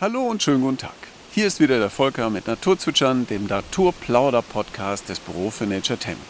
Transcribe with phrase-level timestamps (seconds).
[0.00, 0.94] Hallo und schönen guten Tag.
[1.32, 6.22] Hier ist wieder der Volker mit Naturzwitschern, dem Naturplauder-Podcast des Büro für Naturetainment.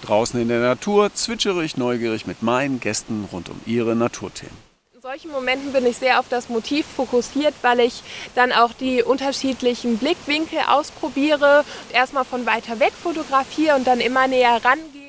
[0.00, 4.56] Draußen in der Natur zwitschere ich neugierig mit meinen Gästen rund um ihre Naturthemen.
[4.94, 8.02] In solchen Momenten bin ich sehr auf das Motiv fokussiert, weil ich
[8.34, 14.64] dann auch die unterschiedlichen Blickwinkel ausprobiere, erstmal von weiter weg fotografiere und dann immer näher
[14.64, 15.03] rangehe.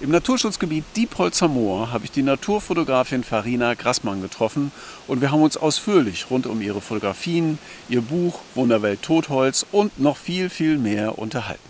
[0.00, 4.70] Im Naturschutzgebiet Diepholzer Moor habe ich die Naturfotografin Farina Grassmann getroffen
[5.08, 7.58] und wir haben uns ausführlich rund um ihre Fotografien,
[7.88, 11.68] ihr Buch Wunderwelt Totholz und noch viel, viel mehr unterhalten.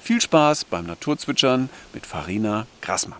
[0.00, 3.18] Viel Spaß beim Naturzwitschern mit Farina Grassmann.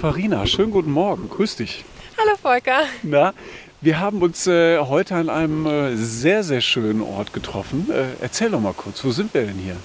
[0.00, 1.84] Farina, schönen guten Morgen, grüß dich.
[2.16, 2.84] Hallo Volker.
[3.02, 3.34] Na,
[3.82, 7.88] wir haben uns äh, heute an einem äh, sehr, sehr schönen Ort getroffen.
[7.90, 9.76] Äh, erzähl doch mal kurz, wo sind wir denn hier?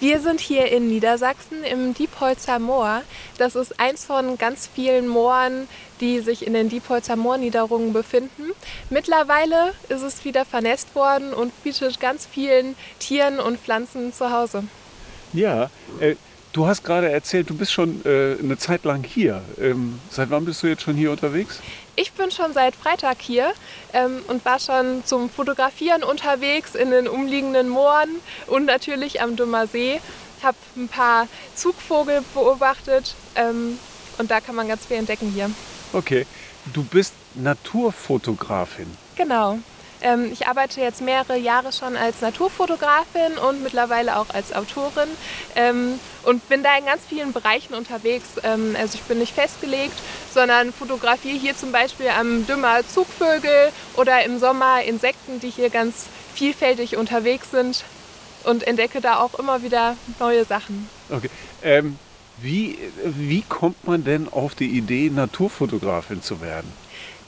[0.00, 3.02] Wir sind hier in Niedersachsen im Diepholzer Moor.
[3.38, 5.68] Das ist eins von ganz vielen Mooren,
[6.00, 8.50] die sich in den Diepholzer Moorniederungen befinden.
[8.90, 14.64] Mittlerweile ist es wieder vernässt worden und bietet ganz vielen Tieren und Pflanzen zu Hause.
[15.32, 16.16] Ja, äh,
[16.52, 19.42] du hast gerade erzählt, du bist schon äh, eine Zeit lang hier.
[19.60, 21.60] Ähm, seit wann bist du jetzt schon hier unterwegs?
[21.98, 23.54] Ich bin schon seit Freitag hier
[23.94, 28.10] ähm, und war schon zum Fotografieren unterwegs in den umliegenden Mooren
[28.46, 30.02] und natürlich am Dummer See.
[30.42, 33.78] Habe ein paar Zugvogel beobachtet ähm,
[34.18, 35.50] und da kann man ganz viel entdecken hier.
[35.94, 36.26] Okay,
[36.74, 38.94] du bist Naturfotografin.
[39.16, 39.58] Genau.
[40.02, 45.08] Ähm, ich arbeite jetzt mehrere Jahre schon als Naturfotografin und mittlerweile auch als Autorin
[45.54, 48.28] ähm, und bin da in ganz vielen Bereichen unterwegs.
[48.42, 49.96] Ähm, also ich bin nicht festgelegt,
[50.32, 56.06] sondern fotografiere hier zum Beispiel am Dümmer Zugvögel oder im Sommer Insekten, die hier ganz
[56.34, 57.84] vielfältig unterwegs sind
[58.44, 60.88] und entdecke da auch immer wieder neue Sachen.
[61.10, 61.30] Okay.
[61.62, 61.98] Ähm,
[62.38, 66.70] wie, wie kommt man denn auf die Idee, Naturfotografin zu werden?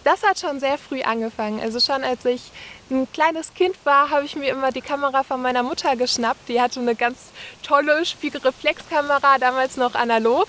[0.04, 1.60] Das hat schon sehr früh angefangen.
[1.60, 2.50] Also schon als ich
[2.90, 6.48] ein kleines Kind war, habe ich mir immer die Kamera von meiner Mutter geschnappt.
[6.48, 7.30] Die hatte eine ganz
[7.62, 10.48] tolle Spiegelreflexkamera, damals noch analog,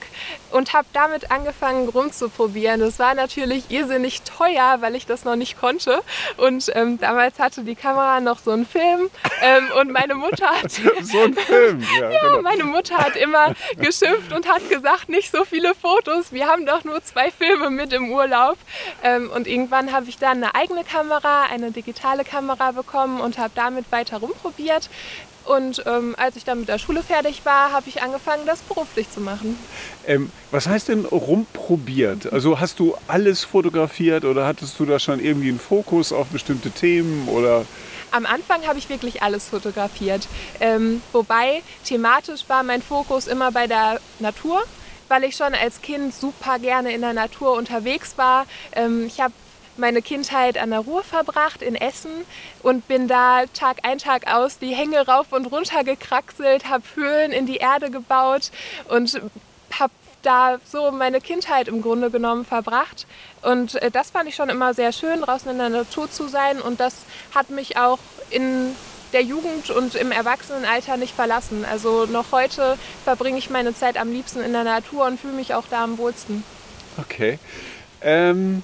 [0.51, 2.79] und habe damit angefangen rumzuprobieren.
[2.79, 6.01] Das war natürlich irrsinnig teuer, weil ich das noch nicht konnte.
[6.37, 9.09] Und ähm, damals hatte die Kamera noch so einen Film.
[9.41, 11.83] Ähm, und meine Mutter hat so einen Film.
[11.99, 12.41] Ja, ja genau.
[12.41, 16.31] meine Mutter hat immer geschimpft und hat gesagt, nicht so viele Fotos.
[16.31, 18.57] Wir haben doch nur zwei Filme mit im Urlaub.
[19.03, 23.51] Ähm, und irgendwann habe ich dann eine eigene Kamera, eine digitale Kamera bekommen und habe
[23.55, 24.89] damit weiter rumprobiert.
[25.45, 29.09] Und ähm, als ich dann mit der Schule fertig war, habe ich angefangen, das beruflich
[29.09, 29.57] zu machen.
[30.05, 32.31] Ähm, was heißt denn rumprobiert?
[32.31, 36.69] Also hast du alles fotografiert oder hattest du da schon irgendwie einen Fokus auf bestimmte
[36.69, 37.65] Themen oder?
[38.11, 40.27] Am Anfang habe ich wirklich alles fotografiert.
[40.59, 44.61] Ähm, wobei thematisch war mein Fokus immer bei der Natur,
[45.07, 48.45] weil ich schon als Kind super gerne in der Natur unterwegs war.
[48.73, 49.33] Ähm, ich habe
[49.79, 52.11] meine Kindheit an der Ruhr verbracht in Essen
[52.61, 57.31] und bin da Tag ein, Tag aus die Hänge rauf und runter gekraxelt, habe Höhlen
[57.31, 58.51] in die Erde gebaut
[58.89, 59.21] und
[59.79, 63.07] habe da so meine Kindheit im Grunde genommen verbracht.
[63.41, 66.59] Und äh, das fand ich schon immer sehr schön, draußen in der Natur zu sein.
[66.59, 66.95] Und das
[67.33, 68.75] hat mich auch in
[69.13, 71.65] der Jugend und im Erwachsenenalter nicht verlassen.
[71.65, 75.53] Also noch heute verbringe ich meine Zeit am liebsten in der Natur und fühle mich
[75.53, 76.43] auch da am wohlsten.
[76.97, 77.39] Okay.
[78.01, 78.63] Ähm,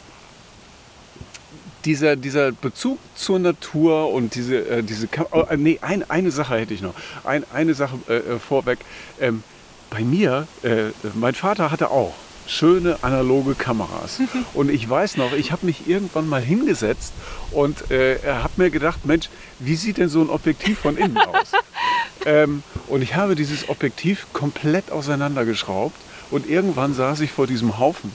[1.85, 6.57] dieser, dieser Bezug zur Natur und diese, äh, diese oh, äh, nee, ein, eine Sache
[6.57, 6.95] hätte ich noch.
[7.23, 8.79] Ein, eine Sache äh, äh vorweg.
[9.19, 9.43] Ähm,
[9.89, 12.13] bei mir, äh, mein Vater hatte auch
[12.47, 14.19] schöne analoge Kameras.
[14.53, 17.13] Und ich weiß noch, ich habe mich irgendwann mal hingesetzt
[17.51, 19.29] und äh, habe mir gedacht, Mensch,
[19.59, 21.51] wie sieht denn so ein Objektiv von innen aus?
[22.25, 25.95] ähm, und ich habe dieses Objektiv komplett auseinandergeschraubt
[26.29, 28.11] und irgendwann saß ich vor diesem Haufen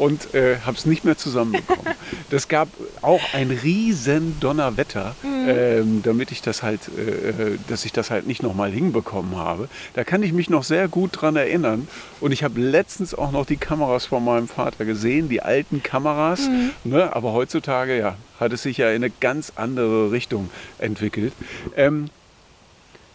[0.00, 1.94] und äh, habe es nicht mehr zusammenbekommen.
[2.30, 2.68] Das gab
[3.02, 5.48] auch ein riesen Donnerwetter, mhm.
[5.48, 9.68] ähm, damit ich das halt, äh, dass ich das halt nicht nochmal hinbekommen habe.
[9.94, 11.88] Da kann ich mich noch sehr gut dran erinnern.
[12.20, 16.48] Und ich habe letztens auch noch die Kameras von meinem Vater gesehen, die alten Kameras.
[16.48, 16.70] Mhm.
[16.84, 17.14] Ne?
[17.14, 21.32] Aber heutzutage, ja, hat es sich ja in eine ganz andere Richtung entwickelt.
[21.76, 22.10] Ähm,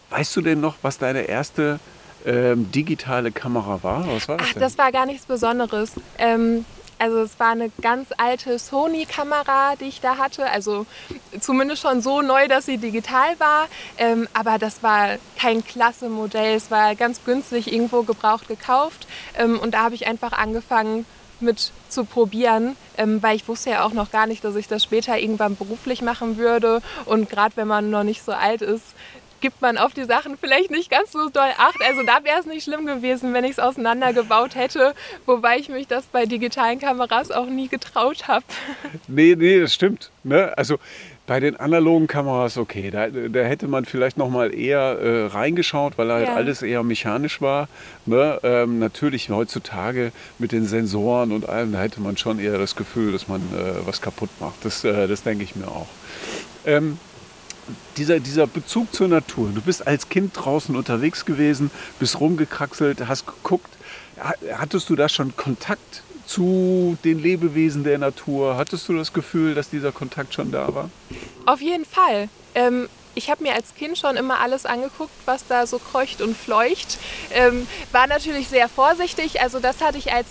[0.09, 1.79] weißt du denn noch, was deine erste
[2.25, 4.07] ähm, digitale Kamera war?
[4.07, 4.61] Was war das Ach, denn?
[4.61, 5.91] das war gar nichts Besonderes.
[6.17, 6.65] Ähm,
[6.97, 10.49] also es war eine ganz alte Sony-Kamera, die ich da hatte.
[10.49, 10.85] Also
[11.39, 13.67] zumindest schon so neu, dass sie digital war.
[13.97, 16.55] Ähm, aber das war kein klasse Modell.
[16.55, 19.07] Es war ganz günstig irgendwo gebraucht gekauft.
[19.37, 21.05] Ähm, und da habe ich einfach angefangen
[21.41, 24.83] mit zu probieren, ähm, weil ich wusste ja auch noch gar nicht, dass ich das
[24.83, 26.81] später irgendwann beruflich machen würde.
[27.05, 28.95] Und gerade wenn man noch nicht so alt ist,
[29.41, 31.81] gibt man auf die Sachen vielleicht nicht ganz so doll Acht.
[31.87, 34.93] Also da wäre es nicht schlimm gewesen, wenn ich es auseinandergebaut hätte,
[35.25, 38.45] wobei ich mich das bei digitalen Kameras auch nie getraut habe.
[39.07, 40.09] Nee, nee, das stimmt.
[40.23, 40.53] Ne?
[40.57, 40.77] Also
[41.27, 45.97] bei den analogen Kameras, okay, da, da hätte man vielleicht noch mal eher äh, reingeschaut,
[45.97, 46.35] weil halt Ja.
[46.35, 47.67] alles eher mechanisch war.
[48.05, 48.39] Ne?
[48.43, 53.11] Ähm, natürlich heutzutage mit den Sensoren und allem, da hätte man schon eher das Gefühl,
[53.11, 54.63] dass man äh, was kaputt macht.
[54.63, 55.87] Das, äh, das denke ich mir auch.
[56.65, 56.97] Ähm,
[57.97, 59.49] dieser, dieser Bezug zur Natur.
[59.53, 63.69] Du bist als Kind draußen unterwegs gewesen, bist rumgekraxelt, hast geguckt.
[64.21, 68.57] Ha- Hattest du da schon Kontakt zu den Lebewesen der Natur?
[68.57, 70.89] Hattest du das Gefühl, dass dieser Kontakt schon da war?
[71.45, 72.29] Auf jeden Fall.
[72.55, 76.35] Ähm, ich habe mir als Kind schon immer alles angeguckt, was da so kreucht und
[76.35, 76.97] fleucht.
[77.33, 79.41] Ähm, war natürlich sehr vorsichtig.
[79.41, 80.27] Also das hatte ich als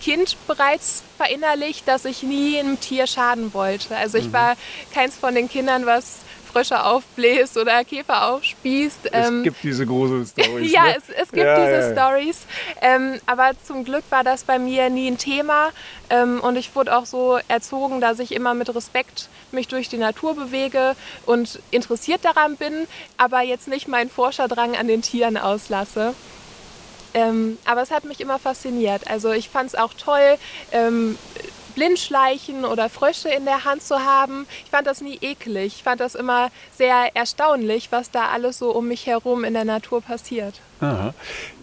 [0.00, 3.96] Kind bereits verinnerlicht, dass ich nie einem Tier schaden wollte.
[3.96, 4.56] Also ich war
[4.92, 6.18] keins von den Kindern, was
[6.56, 9.10] Frösche aufbläst oder Käfer aufspießt.
[9.12, 10.72] Ähm, es gibt diese Gruselstories.
[10.72, 10.96] ja, ne?
[10.96, 11.92] es, es gibt Ja, diese ja, ja.
[11.92, 12.46] Stories,
[12.80, 15.68] ähm, aber zum Glück war das bei mir nie ein Thema
[16.08, 19.98] ähm, und ich wurde auch so erzogen, dass ich immer mit Respekt mich durch die
[19.98, 22.86] Natur bewege und interessiert daran bin,
[23.18, 26.14] aber jetzt nicht meinen Forscherdrang an den Tieren auslasse.
[27.12, 29.10] Ähm, aber es hat mich immer fasziniert.
[29.10, 30.38] Also ich fand es auch toll,
[30.72, 31.18] ähm,
[31.76, 34.46] Blindschleichen oder Frösche in der Hand zu haben.
[34.64, 35.74] Ich fand das nie eklig.
[35.76, 39.64] Ich fand das immer sehr erstaunlich, was da alles so um mich herum in der
[39.64, 40.54] Natur passiert.
[40.80, 41.14] Aha.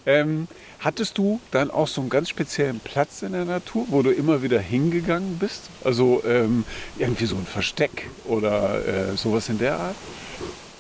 [0.06, 0.48] Ähm,
[0.80, 4.44] hattest du dann auch so einen ganz speziellen Platz in der Natur, wo du immer
[4.44, 5.64] wieder hingegangen bist?
[5.84, 6.64] Also ähm,
[6.98, 9.96] irgendwie so ein Versteck oder äh, sowas in der Art?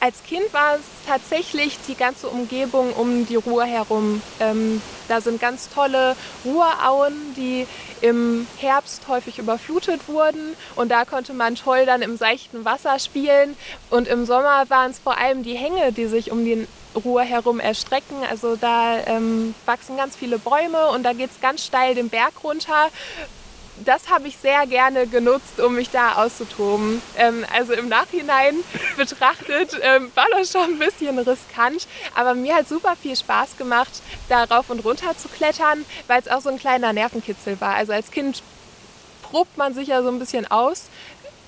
[0.03, 4.21] Als Kind war es tatsächlich die ganze Umgebung um die Ruhr herum.
[4.41, 7.65] Ähm, da sind ganz tolle Ruhrauen, die
[8.01, 10.57] im Herbst häufig überflutet wurden.
[10.75, 13.55] Und da konnte man toll dann im seichten Wasser spielen.
[13.91, 16.67] Und im Sommer waren es vor allem die Hänge, die sich um die
[17.05, 18.17] Ruhr herum erstrecken.
[18.29, 22.33] Also da ähm, wachsen ganz viele Bäume und da geht es ganz steil den Berg
[22.43, 22.89] runter
[23.83, 27.01] das habe ich sehr gerne genutzt, um mich da auszutoben.
[27.17, 28.55] Ähm, also im Nachhinein
[28.97, 33.91] betrachtet ähm, war das schon ein bisschen riskant, aber mir hat super viel Spaß gemacht,
[34.29, 37.75] da rauf und runter zu klettern, weil es auch so ein kleiner Nervenkitzel war.
[37.75, 38.41] Also als Kind
[39.33, 40.83] probt man sich ja so ein bisschen aus.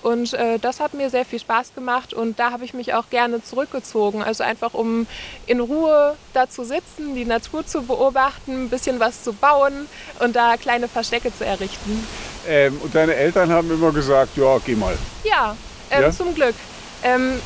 [0.06, 3.10] Und äh, das hat mir sehr viel Spaß gemacht und da habe ich mich auch
[3.10, 4.22] gerne zurückgezogen.
[4.22, 5.08] Also einfach um
[5.48, 9.88] in Ruhe da zu sitzen, die Natur zu beobachten, ein bisschen was zu bauen
[10.20, 12.08] und da kleine Verstecke zu errichten.
[12.48, 14.96] Ähm, und deine Eltern haben immer gesagt, ja, geh mal.
[15.24, 15.58] Ja,
[15.90, 16.12] ähm, Ja?
[16.12, 16.54] zum Glück.
[17.02, 17.42] Ähm,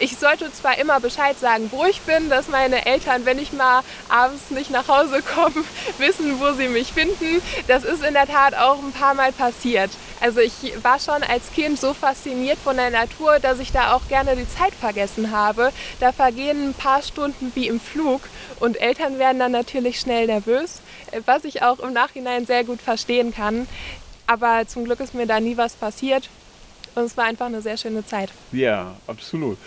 [0.00, 3.82] ich sollte zwar immer Bescheid sagen, wo ich bin, dass meine Eltern, wenn ich mal
[4.08, 5.64] abends nicht nach Hause komme,
[5.98, 7.42] wissen, wo sie mich finden.
[7.68, 9.90] Das ist in der Tat auch ein paar Mal passiert.
[10.20, 10.52] Also ich
[10.82, 14.48] war schon als Kind so fasziniert von der Natur, dass ich da auch gerne die
[14.48, 15.70] Zeit vergessen habe.
[16.00, 18.22] Da vergehen ein paar Stunden wie im Flug
[18.58, 20.80] und Eltern werden dann natürlich schnell nervös,
[21.26, 23.68] was ich auch im Nachhinein sehr gut verstehen kann.
[24.26, 26.28] Aber zum Glück ist mir da nie was passiert.
[26.94, 28.30] Und es war einfach eine sehr schöne Zeit.
[28.52, 29.58] Ja, absolut.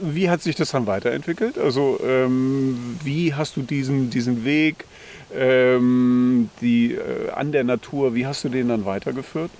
[0.00, 1.58] Wie hat sich das dann weiterentwickelt?
[1.58, 4.84] Also ähm, wie hast du diesen, diesen Weg
[5.34, 9.50] ähm, die, äh, an der Natur, wie hast du den dann weitergeführt?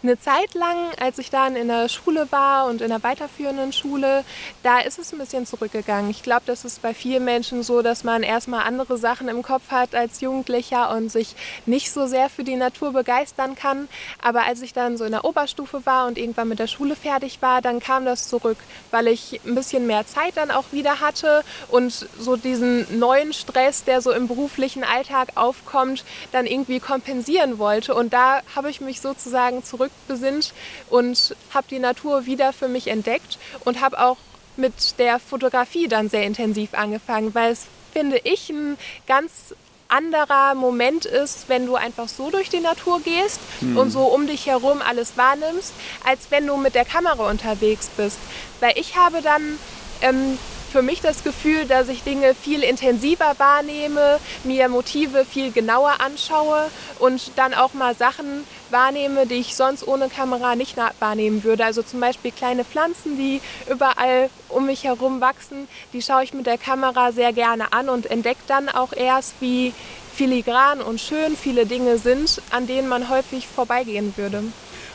[0.00, 4.24] Eine Zeit lang, als ich dann in der Schule war und in der weiterführenden Schule,
[4.62, 6.08] da ist es ein bisschen zurückgegangen.
[6.08, 9.72] Ich glaube, das ist bei vielen Menschen so, dass man erstmal andere Sachen im Kopf
[9.72, 11.34] hat als Jugendlicher und sich
[11.66, 13.88] nicht so sehr für die Natur begeistern kann.
[14.22, 17.42] Aber als ich dann so in der Oberstufe war und irgendwann mit der Schule fertig
[17.42, 18.58] war, dann kam das zurück,
[18.92, 23.82] weil ich ein bisschen mehr Zeit dann auch wieder hatte und so diesen neuen Stress,
[23.82, 27.96] der so im beruflichen Alltag aufkommt, dann irgendwie kompensieren wollte.
[27.96, 30.52] Und da habe ich mich sozusagen zurückbesinnt
[30.90, 34.16] und habe die Natur wieder für mich entdeckt und habe auch
[34.56, 38.76] mit der Fotografie dann sehr intensiv angefangen, weil es, finde ich, ein
[39.06, 39.54] ganz
[39.88, 43.40] anderer Moment ist, wenn du einfach so durch die Natur gehst
[43.74, 45.72] und so um dich herum alles wahrnimmst,
[46.04, 48.18] als wenn du mit der Kamera unterwegs bist.
[48.60, 49.58] Weil ich habe dann
[50.02, 50.38] ähm,
[50.68, 56.70] für mich das Gefühl, dass ich Dinge viel intensiver wahrnehme, mir Motive viel genauer anschaue
[56.98, 61.64] und dann auch mal Sachen wahrnehme, die ich sonst ohne Kamera nicht wahrnehmen würde.
[61.64, 66.46] Also zum Beispiel kleine Pflanzen, die überall um mich herum wachsen, die schaue ich mit
[66.46, 69.72] der Kamera sehr gerne an und entdecke dann auch erst, wie
[70.14, 74.42] filigran und schön viele Dinge sind, an denen man häufig vorbeigehen würde.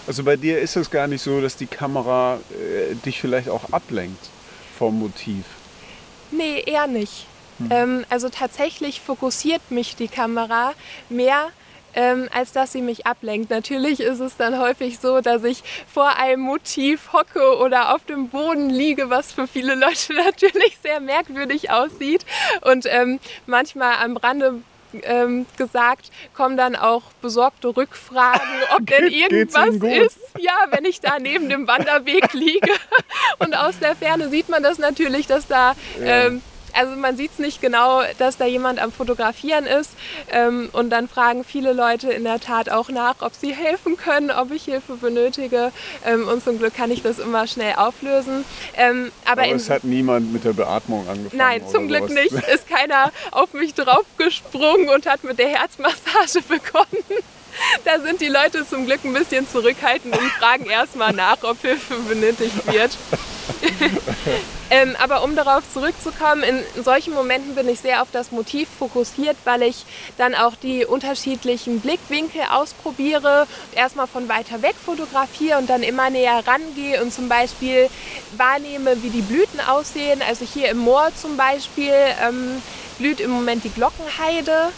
[0.05, 3.71] Also bei dir ist es gar nicht so, dass die Kamera äh, dich vielleicht auch
[3.71, 4.29] ablenkt
[4.77, 5.45] vom Motiv.
[6.35, 7.27] Nee, eher nicht.
[7.69, 10.73] Ähm, also tatsächlich fokussiert mich die Kamera
[11.09, 11.51] mehr
[11.95, 13.49] ähm, als dass sie mich ablenkt.
[13.49, 18.29] Natürlich ist es dann häufig so, dass ich vor einem Motiv hocke oder auf dem
[18.29, 22.25] Boden liege, was für viele Leute natürlich sehr merkwürdig aussieht.
[22.61, 24.61] Und ähm, manchmal am Rande
[25.03, 30.19] ähm, gesagt, kommen dann auch besorgte Rückfragen, ob denn irgendwas ist.
[30.39, 32.71] Ja, wenn ich da neben dem Wanderweg liege.
[33.39, 36.41] Und aus der Ferne sieht man das natürlich, dass da ähm,
[36.73, 39.91] also man sieht es nicht genau, dass da jemand am Fotografieren ist.
[40.31, 44.31] Ähm, und dann fragen viele Leute in der Tat auch nach, ob sie helfen können,
[44.31, 45.71] ob ich Hilfe benötige.
[46.05, 48.45] Ähm, und zum Glück kann ich das immer schnell auflösen.
[48.75, 51.37] Ähm, aber, aber es hat niemand mit der Beatmung angefangen.
[51.37, 52.23] Nein, zum Glück sowas.
[52.23, 52.33] nicht.
[52.53, 57.23] Ist keiner auf mich draufgesprungen und hat mit der Herzmassage begonnen.
[57.85, 61.95] Da sind die Leute zum Glück ein bisschen zurückhaltend und fragen erstmal nach, ob Hilfe
[62.09, 62.91] benötigt wird.
[64.69, 69.37] ähm, aber um darauf zurückzukommen, in solchen Momenten bin ich sehr auf das Motiv fokussiert,
[69.45, 69.85] weil ich
[70.17, 76.43] dann auch die unterschiedlichen Blickwinkel ausprobiere, erstmal von weiter weg fotografiere und dann immer näher
[76.45, 77.89] rangehe und zum Beispiel
[78.37, 80.21] wahrnehme, wie die Blüten aussehen.
[80.27, 81.93] Also hier im Moor zum Beispiel
[82.25, 82.61] ähm,
[82.97, 84.71] blüht im Moment die Glockenheide.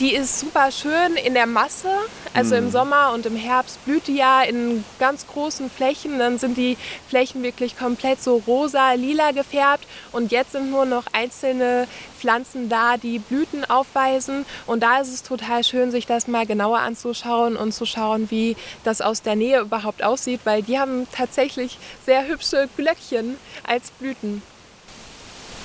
[0.00, 1.90] Die ist super schön in der Masse.
[2.32, 2.64] Also mhm.
[2.64, 6.18] im Sommer und im Herbst blüht die ja in ganz großen Flächen.
[6.18, 9.86] Dann sind die Flächen wirklich komplett so rosa, lila gefärbt.
[10.10, 11.86] Und jetzt sind nur noch einzelne
[12.18, 14.46] Pflanzen da, die Blüten aufweisen.
[14.66, 18.56] Und da ist es total schön, sich das mal genauer anzuschauen und zu schauen, wie
[18.84, 21.76] das aus der Nähe überhaupt aussieht, weil die haben tatsächlich
[22.06, 24.40] sehr hübsche Glöckchen als Blüten.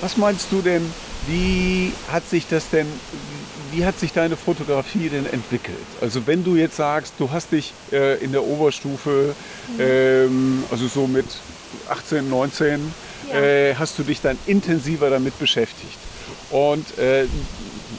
[0.01, 0.94] Was meinst du denn,
[1.27, 2.88] wie hat sich das denn,
[3.75, 5.77] wie hat sich deine Fotografie denn entwickelt?
[6.01, 9.36] Also wenn du jetzt sagst, du hast dich äh, in der Oberstufe,
[9.67, 9.79] mhm.
[9.79, 11.25] ähm, also so mit
[11.89, 12.94] 18, 19,
[13.27, 13.39] ja.
[13.39, 15.98] äh, hast du dich dann intensiver damit beschäftigt.
[16.51, 17.25] Und äh,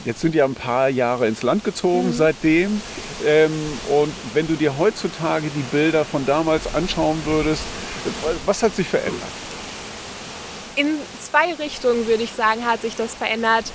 [0.05, 2.13] jetzt sind ja ein paar Jahre ins Land gezogen mhm.
[2.13, 2.81] seitdem.
[3.25, 3.51] Ähm,
[3.89, 7.61] und wenn du dir heutzutage die Bilder von damals anschauen würdest,
[8.45, 9.21] was hat sich verändert?
[10.75, 13.65] In zwei Richtungen würde ich sagen, hat sich das verändert.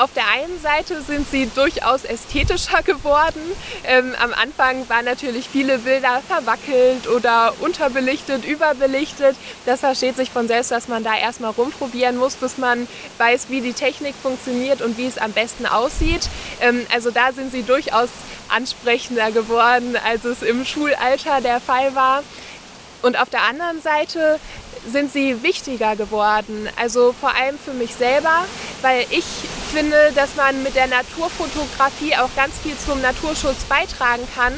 [0.00, 3.42] Auf der einen Seite sind sie durchaus ästhetischer geworden.
[3.84, 9.36] Ähm, am Anfang waren natürlich viele Bilder verwackelt oder unterbelichtet, überbelichtet.
[9.66, 12.88] Das versteht sich von selbst, dass man da erstmal rumprobieren muss, bis man
[13.18, 16.30] weiß, wie die Technik funktioniert und wie es am besten aussieht.
[16.62, 18.08] Ähm, also da sind sie durchaus
[18.48, 22.22] ansprechender geworden, als es im Schulalter der Fall war.
[23.02, 24.40] Und auf der anderen Seite
[24.90, 26.68] sind sie wichtiger geworden.
[26.76, 28.46] Also vor allem für mich selber,
[28.80, 29.24] weil ich
[29.70, 34.52] finde, dass man mit der Naturfotografie auch ganz viel zum Naturschutz beitragen kann,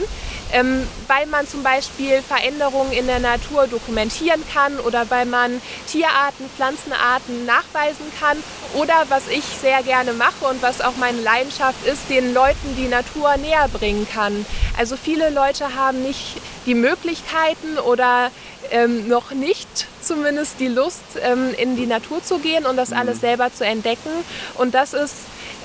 [0.53, 6.49] ähm, weil man zum Beispiel Veränderungen in der Natur dokumentieren kann oder weil man Tierarten,
[6.57, 8.39] Pflanzenarten nachweisen kann
[8.75, 12.89] oder was ich sehr gerne mache und was auch meine Leidenschaft ist, den Leuten die
[12.89, 14.47] Natur näher bringen kann.
[14.79, 18.31] Also viele Leute haben nicht die Möglichkeiten oder
[18.71, 22.99] ähm, noch nicht zumindest die Lust, ähm, in die Natur zu gehen und das mhm.
[22.99, 24.11] alles selber zu entdecken.
[24.59, 25.15] Und das ist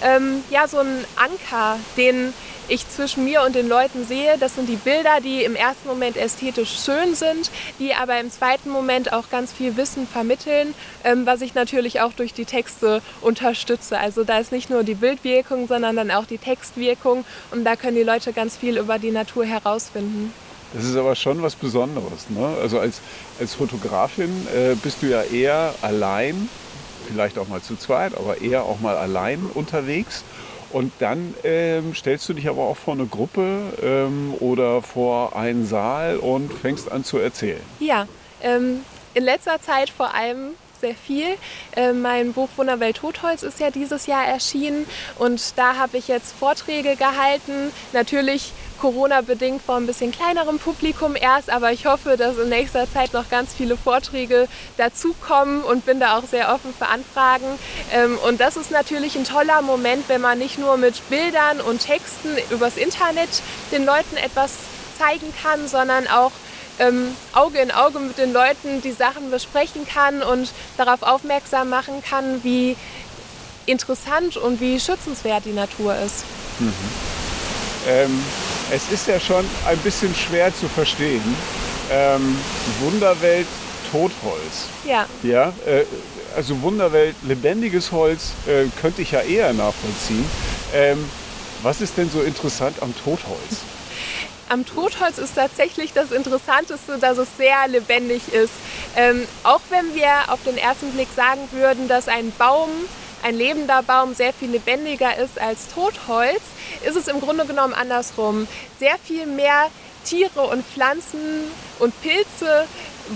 [0.01, 2.33] ähm, ja so ein Anker, den
[2.69, 4.37] ich zwischen mir und den Leuten sehe.
[4.37, 7.49] Das sind die Bilder, die im ersten Moment ästhetisch schön sind,
[7.79, 10.73] die aber im zweiten Moment auch ganz viel Wissen vermitteln,
[11.03, 13.97] ähm, was ich natürlich auch durch die Texte unterstütze.
[13.97, 17.97] Also da ist nicht nur die Bildwirkung, sondern dann auch die Textwirkung und da können
[17.97, 20.33] die Leute ganz viel über die Natur herausfinden.
[20.73, 22.29] Das ist aber schon was Besonderes.
[22.29, 22.55] Ne?
[22.61, 23.01] Also als,
[23.39, 26.49] als Fotografin äh, bist du ja eher allein,
[27.07, 30.23] vielleicht auch mal zu zweit, aber eher auch mal allein unterwegs.
[30.73, 35.65] Und dann ähm, stellst du dich aber auch vor eine Gruppe ähm, oder vor einen
[35.65, 37.61] Saal und fängst an zu erzählen.
[37.79, 38.05] Ja,
[38.41, 38.81] ähm,
[39.13, 41.37] in letzter Zeit vor allem sehr viel.
[41.75, 44.85] Äh, mein Buch Wunderwelt Totholz ist ja dieses Jahr erschienen
[45.17, 47.71] und da habe ich jetzt Vorträge gehalten.
[47.93, 53.13] Natürlich Corona-bedingt vor ein bisschen kleinerem Publikum erst, aber ich hoffe, dass in nächster Zeit
[53.13, 57.45] noch ganz viele Vorträge dazukommen und bin da auch sehr offen für Anfragen.
[57.91, 61.79] Ähm, und das ist natürlich ein toller Moment, wenn man nicht nur mit Bildern und
[61.79, 63.41] Texten übers Internet
[63.71, 64.53] den Leuten etwas
[64.97, 66.31] zeigen kann, sondern auch
[66.79, 72.01] ähm, Auge in Auge mit den Leuten die Sachen besprechen kann und darauf aufmerksam machen
[72.01, 72.75] kann, wie
[73.65, 76.23] interessant und wie schützenswert die Natur ist.
[76.59, 76.73] Mhm.
[77.87, 78.23] Ähm,
[78.71, 81.23] es ist ja schon ein bisschen schwer zu verstehen.
[81.89, 82.37] Ähm,
[82.79, 83.47] Wunderwelt
[83.91, 84.67] Totholz.
[84.83, 85.07] Ja.
[85.23, 85.85] Ja, äh,
[86.35, 90.25] also Wunderwelt lebendiges Holz äh, könnte ich ja eher nachvollziehen.
[90.73, 91.09] Ähm,
[91.63, 93.63] was ist denn so interessant am Totholz?
[94.49, 98.53] Am Totholz ist tatsächlich das Interessanteste, dass es sehr lebendig ist.
[98.95, 102.69] Ähm, auch wenn wir auf den ersten Blick sagen würden, dass ein Baum
[103.23, 106.41] ein lebender Baum sehr viel lebendiger ist als Totholz,
[106.85, 108.47] ist es im Grunde genommen andersrum.
[108.79, 109.69] Sehr viel mehr
[110.05, 112.65] Tiere und Pflanzen und Pilze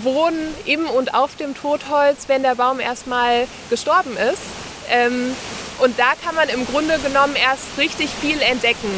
[0.02, 4.42] wohnen im und auf dem Totholz, wenn der Baum erstmal gestorben ist.
[4.90, 5.34] Ähm,
[5.78, 8.90] und da kann man im Grunde genommen erst richtig viel entdecken.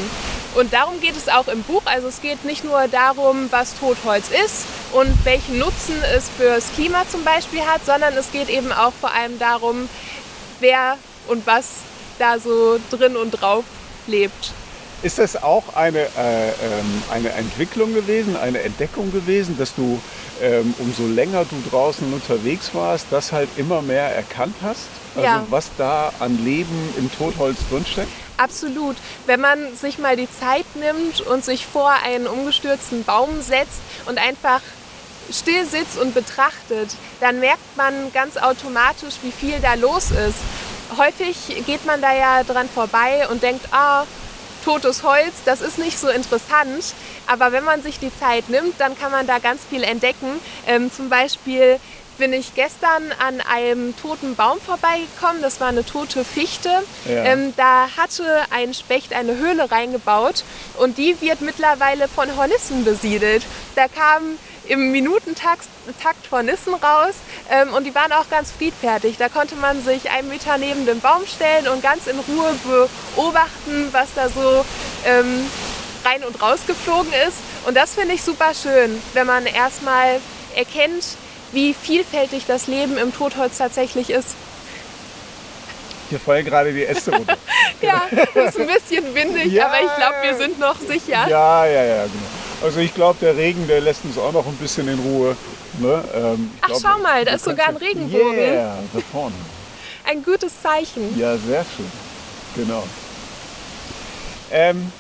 [0.55, 1.83] Und darum geht es auch im Buch.
[1.85, 7.03] Also es geht nicht nur darum, was Totholz ist und welchen Nutzen es fürs Klima
[7.11, 9.89] zum Beispiel hat, sondern es geht eben auch vor allem darum,
[10.61, 10.97] wer
[11.27, 11.79] und was
[12.19, 13.65] da so drin und drauf
[14.07, 14.53] lebt.
[15.03, 20.01] Ist das auch eine, äh, ähm, eine Entwicklung gewesen, eine Entdeckung gewesen, dass du
[20.41, 24.89] ähm, umso länger du draußen unterwegs warst, das halt immer mehr erkannt hast?
[25.15, 25.47] Also Ja.
[25.51, 28.09] was da an Leben im Totholz drinsteckt?
[28.37, 28.97] Absolut.
[29.27, 34.19] Wenn man sich mal die Zeit nimmt und sich vor einen umgestürzten Baum setzt und
[34.19, 34.61] einfach
[35.31, 40.39] still sitzt und betrachtet, dann merkt man ganz automatisch, wie viel da los ist.
[40.99, 44.05] Häufig geht man da ja dran vorbei und denkt, ah,
[44.65, 46.95] totes Holz, das ist nicht so interessant.
[47.27, 50.41] Aber wenn man sich die Zeit nimmt, dann kann man da ganz viel entdecken.
[50.67, 51.79] Ähm, zum Beispiel
[52.19, 55.43] bin ich gestern an einem toten Baum vorbeigekommen.
[55.43, 56.71] Das war eine tote Fichte.
[57.07, 57.25] Ja.
[57.25, 60.45] Ähm, da hatte ein Specht eine Höhle reingebaut
[60.79, 63.45] und die wird mittlerweile von Hornissen besiedelt.
[63.75, 65.69] Da kamen im Minutentakt
[66.03, 67.15] Takt Hornissen raus
[67.51, 69.17] ähm, und die waren auch ganz friedfertig.
[69.19, 72.55] Da konnte man sich einen Meter neben den Baum stellen und ganz in Ruhe
[73.15, 74.65] beobachten, was da so
[75.05, 75.47] ähm,
[76.05, 77.39] rein und raus geflogen ist.
[77.67, 80.21] Und das finde ich super schön, wenn man erstmal
[80.55, 81.05] erkennt,
[81.55, 84.29] wie vielfältig das Leben im Totholz tatsächlich ist.
[86.11, 87.37] Hier fallen gerade die Äste runter.
[87.83, 88.03] Ja,
[88.47, 89.67] ist ein bisschen windig, Ja.
[89.67, 91.27] aber ich glaube, wir sind noch sicher.
[91.29, 92.15] ja, ja, ja, genau.
[92.63, 95.37] Also ich glaube, der Regen, der lässt uns auch noch ein bisschen in Ruhe.
[95.81, 96.03] Ne?
[96.15, 98.39] Ähm, Ach, glaub, schau mal, da ist sogar ein ja- Regenbogen.
[98.39, 99.35] Yeah, da vorne.
[100.09, 101.19] Ein gutes Zeichen.
[101.19, 101.91] Ja, sehr schön.
[102.55, 102.85] Genau.
[104.51, 104.91] Ähm,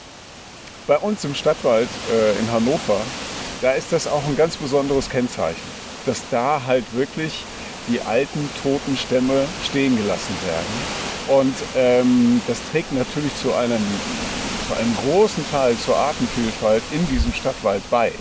[0.87, 3.01] bei uns im Stadtwald äh, in Hannover,
[3.63, 5.63] da ist das auch ein ganz besonderes Kennzeichen,
[6.07, 7.45] dass da halt wirklich
[7.89, 10.67] die alten toten Stämme stehen gelassen werden.
[11.27, 13.83] Und ähm, das trägt natürlich zu einem,
[14.69, 18.13] zu einem großen Teil zur Artenvielfalt in diesem Stadtwald bei.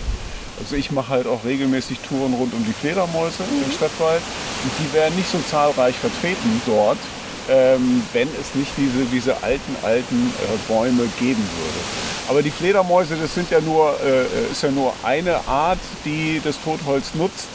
[0.60, 4.22] Also ich mache halt auch regelmäßig Touren rund um die Fledermäuse im Stadtwald
[4.64, 7.00] und die wären nicht so zahlreich vertreten dort,
[7.50, 11.80] ähm, wenn es nicht diese, diese alten, alten äh, Bäume geben würde.
[12.30, 16.58] Aber die Fledermäuse, das sind ja nur, äh, ist ja nur eine Art, die das
[16.64, 17.50] Totholz nutzt.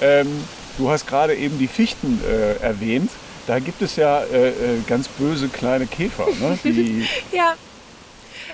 [0.00, 0.44] Ähm,
[0.78, 3.10] du hast gerade eben die Fichten äh, erwähnt.
[3.46, 4.54] Da gibt es ja äh, äh,
[4.86, 6.58] ganz böse kleine Käfer, ne?
[6.64, 7.54] die Ja.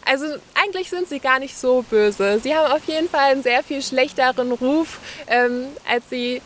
[0.05, 0.25] Also
[0.55, 2.41] eigentlich sind sie gar nicht so böse.
[2.43, 6.43] Sie haben auf jeden Fall einen sehr viel schlechteren Ruf, ähm, als sie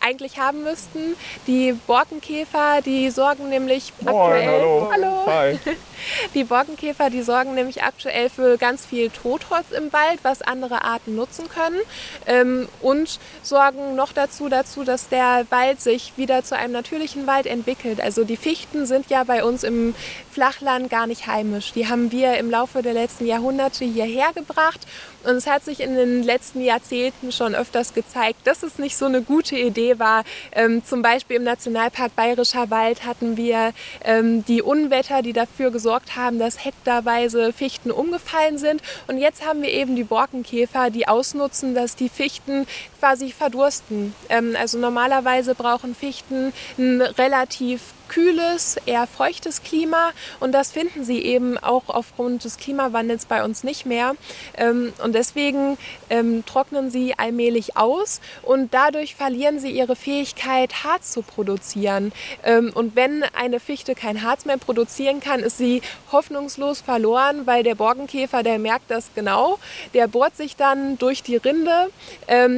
[0.00, 1.16] eigentlich haben müssten.
[1.46, 4.46] Die Borkenkäfer, die sorgen nämlich Moin, aktuell.
[4.46, 4.90] hallo.
[4.92, 5.26] Hallo.
[5.26, 5.58] Hi.
[6.34, 11.14] Die Borkenkäfer, die sorgen nämlich aktuell für ganz viel Totholz im Wald, was andere Arten
[11.14, 11.78] nutzen können.
[12.26, 17.46] Ähm, und sorgen noch dazu, dazu, dass der Wald sich wieder zu einem natürlichen Wald
[17.46, 18.00] entwickelt.
[18.00, 19.94] Also die Fichten sind ja bei uns im
[20.32, 21.72] Flachland gar nicht heimisch.
[21.72, 24.80] Die haben wir im Laufe der letzten Jahrhunderte hierher gebracht.
[25.24, 29.04] Und es hat sich in den letzten Jahrzehnten schon öfters gezeigt, dass es nicht so
[29.04, 30.24] eine gute Idee war.
[30.52, 33.72] Ähm, zum Beispiel im Nationalpark Bayerischer Wald hatten wir
[34.04, 38.82] ähm, die Unwetter, die dafür gesorgt haben, dass hektarweise Fichten umgefallen sind.
[39.08, 42.66] Und jetzt haben wir eben die Borkenkäfer, die ausnutzen, dass die Fichten
[43.00, 44.14] quasi verdursten.
[44.28, 50.10] Ähm, also normalerweise brauchen Fichten ein relativ kühles, eher feuchtes Klima
[50.40, 54.16] und das finden sie eben auch aufgrund des Klimawandels bei uns nicht mehr.
[54.56, 55.78] Ähm, und deswegen
[56.10, 62.12] ähm, trocknen sie allmählich aus und dadurch verlieren sie ihre Fähigkeit, Harz zu produzieren.
[62.42, 67.62] Ähm, und wenn eine Fichte kein Harz mehr produzieren kann, ist sie hoffnungslos verloren, weil
[67.62, 69.60] der Borkenkäfer, der merkt das genau.
[69.94, 71.90] Der bohrt sich dann durch die Rinde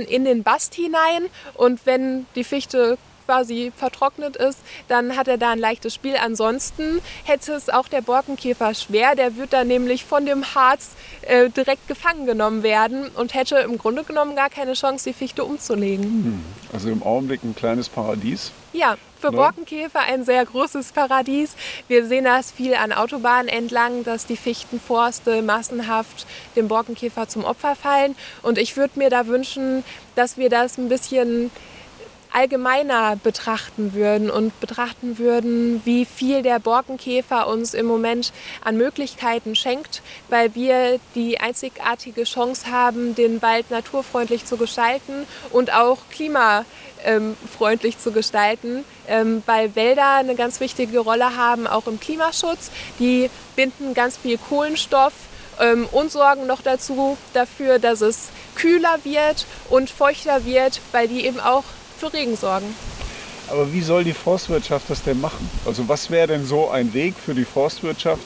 [0.09, 1.27] in den Bast hinein.
[1.55, 4.59] Und wenn die Fichte quasi vertrocknet ist,
[4.89, 6.17] dann hat er da ein leichtes Spiel.
[6.17, 9.15] Ansonsten hätte es auch der Borkenkäfer schwer.
[9.15, 10.91] Der wird dann nämlich von dem Harz
[11.23, 15.45] äh, direkt gefangen genommen werden und hätte im Grunde genommen gar keine Chance, die Fichte
[15.45, 16.45] umzulegen.
[16.73, 18.53] Also im Augenblick ein kleines Paradies.
[18.73, 19.37] Ja, für Ne?
[19.37, 21.55] Borkenkäfer ein sehr großes Paradies.
[21.89, 27.77] Wir sehen das viel an Autobahnen entlang, dass die Fichtenforste massenhaft dem Borkenkäfer zum Opfer
[27.77, 28.17] fallen.
[28.43, 29.85] Und ich würde mir da wünschen,
[30.17, 31.51] dass wir das ein bisschen
[32.33, 38.33] allgemeiner betrachten würden und betrachten würden, wie viel der Borkenkäfer uns im Moment
[38.65, 45.73] an Möglichkeiten schenkt, weil wir die einzigartige Chance haben, den Wald naturfreundlich zu gestalten und
[45.73, 46.65] auch Klima
[47.05, 52.71] ähm, freundlich zu gestalten, ähm, weil Wälder eine ganz wichtige Rolle haben, auch im Klimaschutz.
[52.99, 55.13] Die binden ganz viel Kohlenstoff
[55.61, 61.27] ähm, und sorgen noch dazu dafür, dass es kühler wird und feuchter wird, weil die
[61.27, 61.65] eben auch
[62.03, 62.75] für Regen sorgen.
[63.49, 65.49] Aber wie soll die Forstwirtschaft das denn machen?
[65.65, 68.23] Also was wäre denn so ein Weg für die Forstwirtschaft,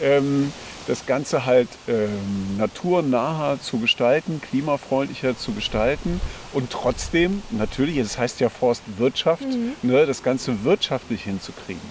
[0.00, 0.52] ähm,
[0.86, 6.20] das Ganze halt ähm, naturnaher zu gestalten, klimafreundlicher zu gestalten
[6.54, 9.74] und trotzdem, natürlich, es heißt ja Forstwirtschaft, mhm.
[9.82, 11.82] ne, das Ganze wirtschaftlich hinzukriegen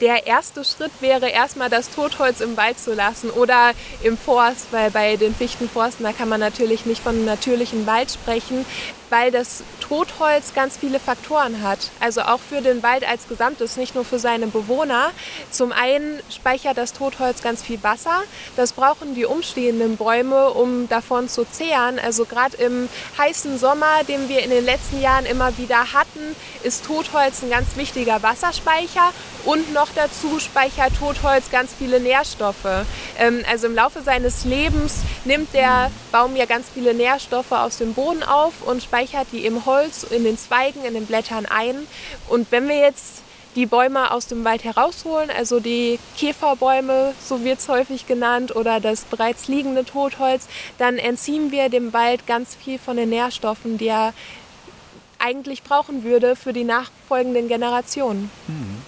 [0.00, 3.72] der erste Schritt wäre erstmal das Totholz im Wald zu lassen oder
[4.02, 8.10] im Forst, weil bei den Fichtenforsten, da kann man natürlich nicht von einem natürlichen Wald
[8.10, 8.64] sprechen
[9.10, 11.90] weil das Totholz ganz viele Faktoren hat.
[11.98, 15.10] Also auch für den Wald als Gesamtes, nicht nur für seine Bewohner.
[15.50, 18.22] Zum einen speichert das Totholz ganz viel Wasser.
[18.56, 21.98] Das brauchen die umstehenden Bäume, um davon zu zehren.
[21.98, 26.84] Also gerade im heißen Sommer, den wir in den letzten Jahren immer wieder hatten, ist
[26.86, 29.12] Totholz ein ganz wichtiger Wasserspeicher.
[29.44, 32.84] Und noch dazu speichert Totholz ganz viele Nährstoffe.
[33.18, 37.94] Ähm, also im Laufe seines Lebens nimmt der Baum ja ganz viele Nährstoffe aus dem
[37.94, 41.74] Boden auf und speichert speichert die im Holz, in den Zweigen, in den Blättern ein.
[42.28, 43.22] Und wenn wir jetzt
[43.56, 48.78] die Bäume aus dem Wald herausholen, also die Käferbäume, so wird es häufig genannt, oder
[48.78, 53.88] das bereits liegende Totholz, dann entziehen wir dem Wald ganz viel von den Nährstoffen, die
[53.88, 54.12] er
[55.18, 58.30] eigentlich brauchen würde für die nachfolgenden Generationen.
[58.46, 58.82] Mhm.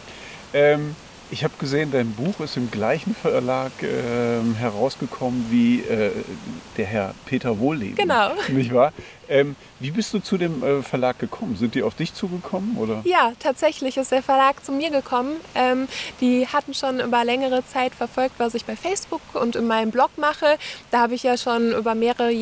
[0.55, 0.97] Ähm,
[1.33, 6.11] ich habe gesehen, dein Buch ist im gleichen Verlag äh, herausgekommen wie äh,
[6.77, 7.97] der Herr Peter Wohlleben.
[7.97, 8.33] Genau.
[8.49, 8.93] Nicht wahr?
[9.29, 11.57] Ähm, wie bist du zu dem äh, Verlag gekommen?
[11.57, 12.77] Sind die auf dich zugekommen?
[12.77, 13.03] Oder?
[13.05, 15.37] Ja, tatsächlich ist der Verlag zu mir gekommen.
[15.55, 15.89] Ähm,
[16.21, 20.11] die hatten schon über längere Zeit verfolgt, was ich bei Facebook und in meinem Blog
[20.17, 20.59] mache.
[20.91, 22.33] Da habe ich ja schon über mehrere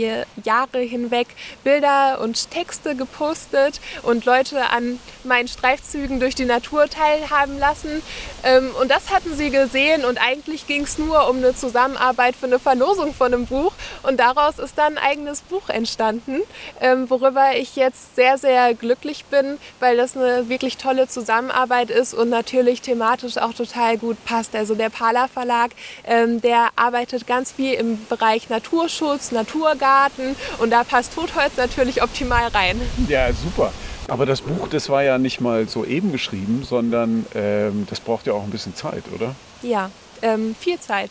[0.45, 1.29] Jahre hinweg
[1.65, 8.03] Bilder und Texte gepostet und Leute an meinen Streifzügen durch die Natur teilhaben lassen.
[8.43, 12.47] Ähm, und das hatten sie gesehen und eigentlich ging es nur um eine Zusammenarbeit für
[12.47, 13.73] eine Verlosung von einem Buch.
[14.03, 16.41] Und daraus ist dann ein eigenes Buch entstanden
[17.09, 22.29] worüber ich jetzt sehr, sehr glücklich bin, weil das eine wirklich tolle Zusammenarbeit ist und
[22.29, 24.55] natürlich thematisch auch total gut passt.
[24.55, 25.71] Also der Pala Verlag,
[26.05, 32.49] ähm, der arbeitet ganz viel im Bereich Naturschutz, Naturgarten und da passt Totholz natürlich optimal
[32.49, 32.81] rein.
[33.09, 33.73] Ja, super.
[34.09, 38.27] Aber das Buch, das war ja nicht mal so eben geschrieben, sondern ähm, das braucht
[38.27, 39.35] ja auch ein bisschen Zeit, oder?
[39.63, 39.91] Ja,
[40.23, 41.11] ähm, viel Zeit.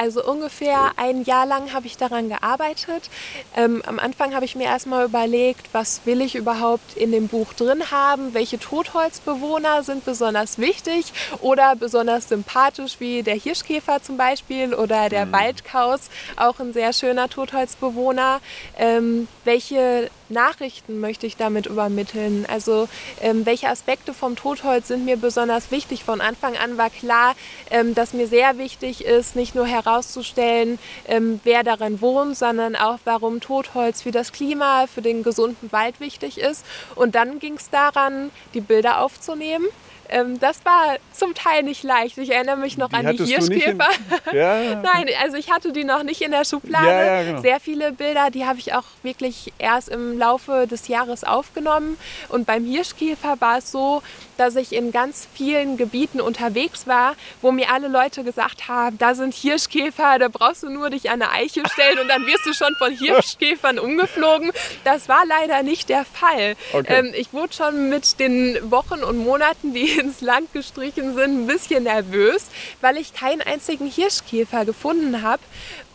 [0.00, 3.10] Also ungefähr ein Jahr lang habe ich daran gearbeitet.
[3.54, 7.52] Ähm, am Anfang habe ich mir erstmal überlegt, was will ich überhaupt in dem Buch
[7.52, 14.72] drin haben, welche Totholzbewohner sind besonders wichtig oder besonders sympathisch, wie der Hirschkäfer zum Beispiel
[14.72, 15.32] oder der mhm.
[15.32, 18.40] Waldkauz, auch ein sehr schöner Totholzbewohner.
[18.78, 22.46] Ähm, welche Nachrichten möchte ich damit übermitteln?
[22.48, 22.88] Also
[23.20, 26.04] ähm, welche Aspekte vom Totholz sind mir besonders wichtig?
[26.04, 27.34] Von Anfang an war klar,
[27.70, 32.98] ähm, dass mir sehr wichtig ist, nicht nur herauszustellen, ähm, wer darin wohnt, sondern auch,
[33.04, 36.64] warum Totholz für das Klima, für den gesunden Wald wichtig ist.
[36.94, 39.66] Und dann ging es daran, die Bilder aufzunehmen.
[40.10, 42.18] Ähm, das war zum Teil nicht leicht.
[42.18, 43.88] Ich erinnere mich noch die an die Hirschkäfer.
[44.32, 44.74] Ja.
[44.82, 46.86] Nein, also ich hatte die noch nicht in der Schublade.
[46.86, 47.40] Ja, ja, genau.
[47.40, 51.96] Sehr viele Bilder, die habe ich auch wirklich erst im Laufe des Jahres aufgenommen.
[52.28, 54.02] Und beim Hirschkäfer war es so,
[54.36, 59.14] dass ich in ganz vielen Gebieten unterwegs war, wo mir alle Leute gesagt haben, da
[59.14, 62.54] sind Hirschkäfer, da brauchst du nur dich an eine Eiche stellen und dann wirst du
[62.54, 64.50] schon von Hirschkäfern umgeflogen.
[64.84, 66.56] Das war leider nicht der Fall.
[66.72, 66.86] Okay.
[66.88, 71.46] Ähm, ich wurde schon mit den Wochen und Monaten, die ins Land gestrichen sind, ein
[71.46, 72.46] bisschen nervös,
[72.80, 75.42] weil ich keinen einzigen Hirschkäfer gefunden habe.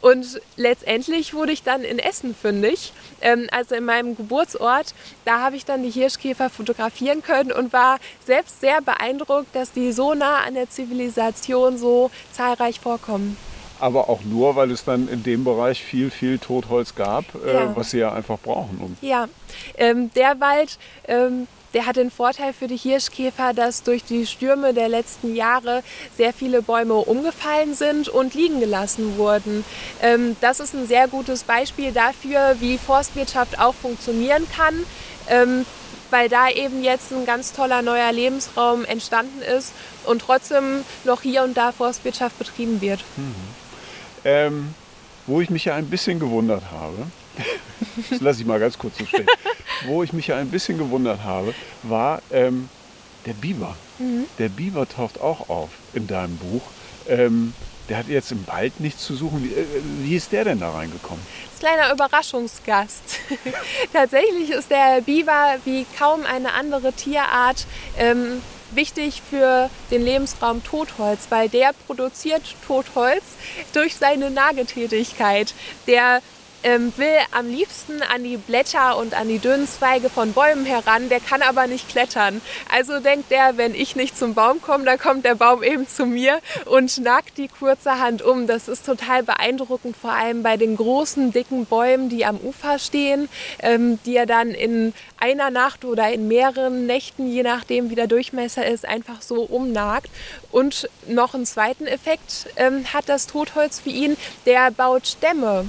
[0.02, 4.94] Und letztendlich wurde ich dann in Essen fündig, ähm, also in meinem Geburtsort.
[5.26, 9.92] Da habe ich dann die Hirschkäfer fotografieren können und war selbst sehr beeindruckt, dass die
[9.92, 13.36] so nah an der Zivilisation so zahlreich vorkommen
[13.80, 17.64] aber auch nur, weil es dann in dem Bereich viel, viel Totholz gab, äh, ja.
[17.64, 18.80] äh, was sie ja einfach brauchen.
[18.80, 19.28] Um ja,
[19.78, 24.74] ähm, der Wald, ähm, der hat den Vorteil für die Hirschkäfer, dass durch die Stürme
[24.74, 25.84] der letzten Jahre
[26.18, 29.66] sehr viele Bäume umgefallen sind und liegen gelassen wurden.
[30.02, 34.74] Ähm, das ist ein sehr gutes Beispiel dafür, wie Forstwirtschaft auch funktionieren kann.
[35.30, 35.66] Ähm,
[36.12, 39.74] weil da eben jetzt ein ganz toller neuer Lebensraum entstanden ist
[40.06, 43.04] und trotzdem noch hier und da Forstwirtschaft betrieben wird.
[43.18, 43.36] Mhm.
[44.24, 44.76] Ähm,
[45.26, 47.08] wo ich mich ja ein bisschen gewundert habe,
[48.10, 49.28] das lasse ich mal ganz kurz so stehen.
[49.86, 52.70] Wo ich mich ja ein bisschen gewundert habe, war ähm,
[53.26, 53.76] der Biber.
[54.00, 54.26] Mhm.
[54.40, 56.62] Der Biber taucht auch auf in deinem Buch.
[57.08, 57.54] Ähm,
[57.90, 59.44] der hat jetzt im Wald nichts zu suchen.
[59.44, 59.66] Wie, äh,
[60.02, 61.24] wie ist der denn da reingekommen?
[61.52, 63.20] Das kleiner Überraschungsgast.
[63.94, 67.68] Tatsächlich ist der Biber wie kaum eine andere Tierart
[67.98, 73.24] ähm, wichtig für den Lebensraum Totholz, weil der produziert Totholz
[73.74, 75.54] durch seine Nagetätigkeit.
[75.88, 76.22] Der
[76.66, 81.10] ähm, will am liebsten an die Blätter und an die dünnen Zweige von Bäumen heran,
[81.10, 82.42] der kann aber nicht klettern.
[82.74, 86.08] Also denkt er, wenn ich nicht zum Baum komme, dann kommt der Baum eben zu
[86.08, 88.48] mir und nagt die kurzerhand um.
[88.48, 93.30] Das ist total beeindruckend, vor allem bei den großen, dicken Bäumen, die am Ufer stehen,
[93.60, 98.08] ähm, die er dann in einer Nacht oder in mehreren Nächten, je nachdem wie der
[98.08, 100.10] Durchmesser ist, einfach so umnagt.
[100.52, 105.66] Und noch einen zweiten Effekt ähm, hat das Totholz für ihn, der baut Stämme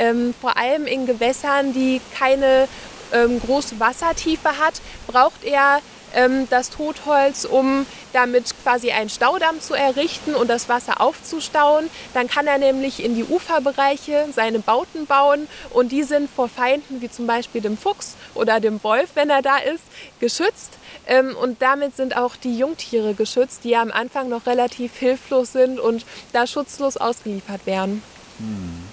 [0.00, 2.66] ähm, vor allem in Gewässern, die keine
[3.12, 5.80] ähm, große Wassertiefe hat, braucht er
[6.14, 11.88] ähm, das Totholz, um damit quasi einen Staudamm zu errichten und das Wasser aufzustauen.
[12.14, 17.00] Dann kann er nämlich in die Uferbereiche seine Bauten bauen und die sind vor Feinden
[17.00, 19.84] wie zum Beispiel dem Fuchs oder dem Wolf, wenn er da ist,
[20.18, 20.72] geschützt.
[21.06, 25.52] Ähm, und damit sind auch die Jungtiere geschützt, die ja am Anfang noch relativ hilflos
[25.52, 28.02] sind und da schutzlos ausgeliefert werden.
[28.38, 28.89] Hm.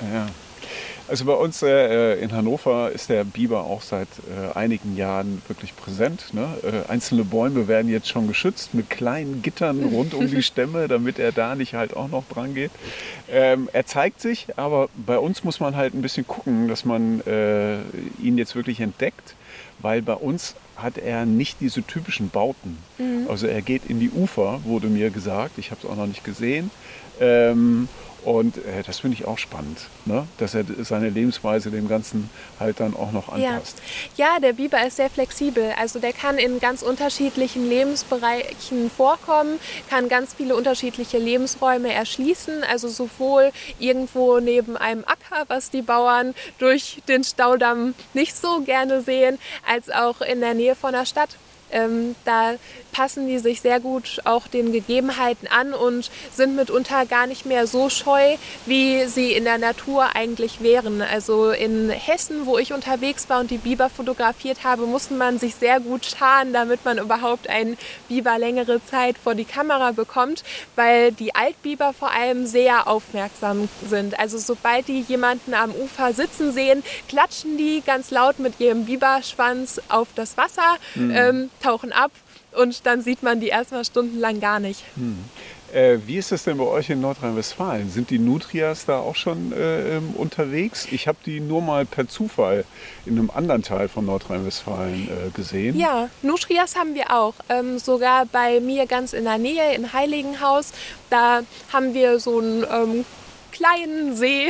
[0.00, 0.26] Ja.
[1.08, 5.74] Also bei uns äh, in Hannover ist der Biber auch seit äh, einigen Jahren wirklich
[5.74, 6.34] präsent.
[6.34, 6.46] Ne?
[6.62, 11.18] Äh, einzelne Bäume werden jetzt schon geschützt mit kleinen Gittern rund um die Stämme, damit
[11.18, 12.70] er da nicht halt auch noch dran geht.
[13.30, 17.22] Ähm, er zeigt sich, aber bei uns muss man halt ein bisschen gucken, dass man
[17.26, 17.78] äh,
[18.22, 19.34] ihn jetzt wirklich entdeckt,
[19.78, 22.76] weil bei uns hat er nicht diese typischen Bauten.
[22.98, 23.28] Mhm.
[23.30, 25.56] Also er geht in die Ufer, wurde mir gesagt.
[25.56, 26.70] Ich habe es auch noch nicht gesehen.
[27.18, 27.88] Ähm,
[28.28, 30.26] und äh, das finde ich auch spannend, ne?
[30.36, 32.28] dass er seine Lebensweise dem Ganzen
[32.60, 33.80] halt dann auch noch anpasst.
[34.16, 34.34] Ja.
[34.34, 35.72] ja, der Biber ist sehr flexibel.
[35.78, 42.64] Also der kann in ganz unterschiedlichen Lebensbereichen vorkommen, kann ganz viele unterschiedliche Lebensräume erschließen.
[42.64, 49.00] Also sowohl irgendwo neben einem Acker, was die Bauern durch den Staudamm nicht so gerne
[49.00, 51.30] sehen, als auch in der Nähe von der Stadt.
[51.70, 52.54] Ähm, da
[52.92, 57.66] passen die sich sehr gut auch den Gegebenheiten an und sind mitunter gar nicht mehr
[57.66, 61.02] so scheu, wie sie in der Natur eigentlich wären.
[61.02, 65.54] Also in Hessen, wo ich unterwegs war und die Biber fotografiert habe, musste man sich
[65.54, 67.76] sehr gut scharen, damit man überhaupt einen
[68.08, 70.42] Biber längere Zeit vor die Kamera bekommt,
[70.74, 74.18] weil die Altbiber vor allem sehr aufmerksam sind.
[74.18, 79.80] Also sobald die jemanden am Ufer sitzen sehen, klatschen die ganz laut mit ihrem Biberschwanz
[79.88, 80.76] auf das Wasser.
[80.94, 81.10] Mhm.
[81.14, 82.10] Ähm, tauchen ab
[82.52, 84.82] und dann sieht man die erstmal stundenlang gar nicht.
[84.96, 85.18] Hm.
[85.72, 87.90] Äh, wie ist das denn bei euch in Nordrhein-Westfalen?
[87.90, 90.88] Sind die Nutrias da auch schon äh, ähm, unterwegs?
[90.90, 92.64] Ich habe die nur mal per Zufall
[93.04, 95.78] in einem anderen Teil von Nordrhein-Westfalen äh, gesehen.
[95.78, 97.34] Ja, Nutrias haben wir auch.
[97.50, 100.72] Ähm, sogar bei mir ganz in der Nähe in Heiligenhaus.
[101.10, 103.04] Da haben wir so ein ähm,
[103.52, 104.48] kleinen See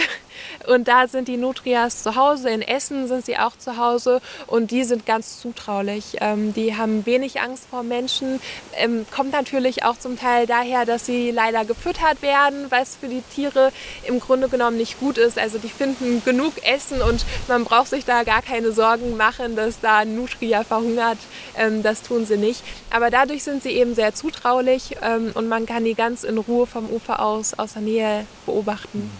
[0.67, 2.51] und da sind die Nutrias zu Hause.
[2.51, 6.17] In Essen sind sie auch zu Hause und die sind ganz zutraulich.
[6.21, 8.41] Ähm, die haben wenig Angst vor Menschen.
[8.77, 13.23] Ähm, kommt natürlich auch zum Teil daher, dass sie leider gefüttert werden, es für die
[13.35, 13.73] Tiere
[14.07, 15.39] im Grunde genommen nicht gut ist.
[15.39, 19.81] Also die finden genug Essen und man braucht sich da gar keine Sorgen machen, dass
[19.81, 21.19] da ein Nutria verhungert.
[21.57, 22.63] Ähm, das tun sie nicht.
[22.91, 26.67] Aber dadurch sind sie eben sehr zutraulich ähm, und man kann die ganz in Ruhe
[26.67, 29.11] vom Ufer aus, aus der Nähe beobachten.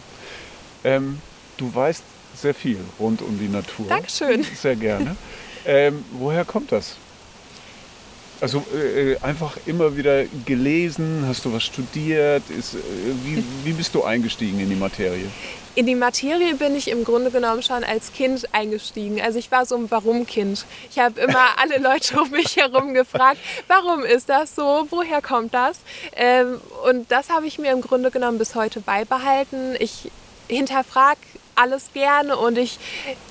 [0.85, 1.21] Ähm,
[1.57, 2.03] du weißt
[2.35, 3.87] sehr viel rund um die Natur.
[3.89, 4.45] Dankeschön.
[4.55, 5.17] Sehr gerne.
[5.67, 6.97] ähm, woher kommt das?
[8.41, 12.43] Also äh, äh, einfach immer wieder gelesen, hast du was studiert?
[12.57, 12.79] Ist, äh,
[13.25, 15.27] wie, wie bist du eingestiegen in die Materie?
[15.75, 19.21] In die Materie bin ich im Grunde genommen schon als Kind eingestiegen.
[19.21, 20.67] Also ich war so ein Warum-Kind.
[20.91, 25.53] Ich habe immer alle Leute um mich herum gefragt, warum ist das so, woher kommt
[25.53, 25.81] das?
[26.15, 29.75] Ähm, und das habe ich mir im Grunde genommen bis heute beibehalten.
[29.81, 30.13] Ich
[30.49, 31.21] hinterfrage
[31.59, 32.79] alles gerne und ich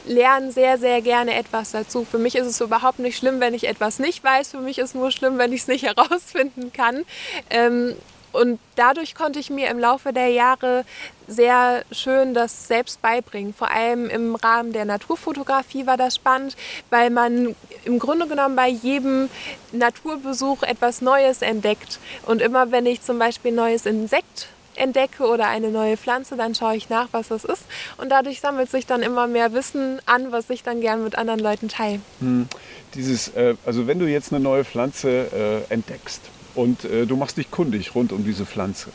[0.05, 2.05] lerne sehr, sehr gerne etwas dazu.
[2.09, 4.51] Für mich ist es überhaupt nicht schlimm, wenn ich etwas nicht weiß.
[4.51, 7.05] Für mich ist es nur schlimm, wenn ich es nicht herausfinden kann.
[7.49, 7.95] Ähm,
[8.33, 10.83] und dadurch konnte ich mir im Laufe der Jahre
[11.27, 13.53] sehr schön das selbst beibringen.
[13.53, 16.55] Vor allem im Rahmen der Naturfotografie war das spannend,
[16.89, 19.29] weil man im Grunde genommen bei jedem
[19.71, 21.99] Naturbesuch etwas Neues entdeckt.
[22.25, 26.55] Und immer wenn ich zum Beispiel ein neues Insekt entdecke oder eine neue Pflanze, dann
[26.55, 27.63] schaue ich nach, was das ist.
[27.97, 31.39] Und dadurch sammelt sich dann immer mehr Wissen an, was ich dann gern mit anderen
[31.39, 31.99] Leuten teile.
[32.19, 32.47] Hm.
[32.93, 36.21] Dieses, äh, also wenn du jetzt eine neue Pflanze äh, entdeckst
[36.55, 38.89] und äh, du machst dich kundig rund um diese Pflanze,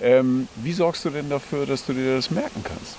[0.00, 2.96] ähm, wie sorgst du denn dafür, dass du dir das merken kannst?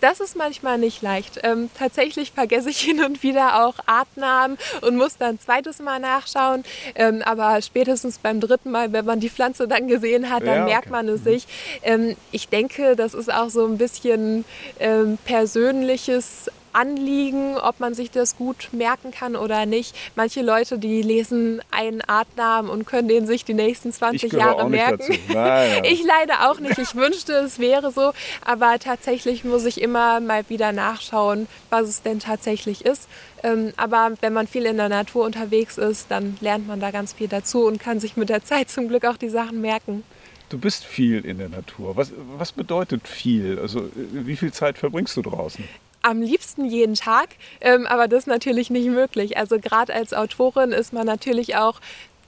[0.00, 1.40] Das ist manchmal nicht leicht.
[1.42, 6.00] Ähm, tatsächlich vergesse ich hin und wieder auch Artnamen und muss dann ein zweites Mal
[6.00, 6.64] nachschauen.
[6.94, 10.62] Ähm, aber spätestens beim dritten Mal, wenn man die Pflanze dann gesehen hat, dann ja,
[10.62, 10.72] okay.
[10.72, 11.24] merkt man es mhm.
[11.24, 11.46] sich.
[11.82, 14.44] Ähm, ich denke, das ist auch so ein bisschen
[14.78, 19.96] ähm, persönliches Anliegen, ob man sich das gut merken kann oder nicht.
[20.16, 25.18] Manche Leute, die lesen einen Artnamen und können den sich die nächsten 20 Jahre merken.
[25.28, 26.78] Nein, ich leider auch nicht.
[26.78, 28.12] Ich wünschte, es wäre so.
[28.44, 33.08] Aber tatsächlich muss ich immer mal wieder nachschauen, was es denn tatsächlich ist.
[33.42, 37.12] Ähm, aber wenn man viel in der Natur unterwegs ist, dann lernt man da ganz
[37.12, 40.04] viel dazu und kann sich mit der Zeit zum Glück auch die Sachen merken.
[40.50, 41.96] Du bist viel in der Natur.
[41.96, 43.58] Was, was bedeutet viel?
[43.60, 45.64] Also wie viel Zeit verbringst du draußen?
[46.02, 49.36] Am liebsten jeden Tag, ähm, aber das ist natürlich nicht möglich.
[49.36, 51.80] Also gerade als Autorin ist man natürlich auch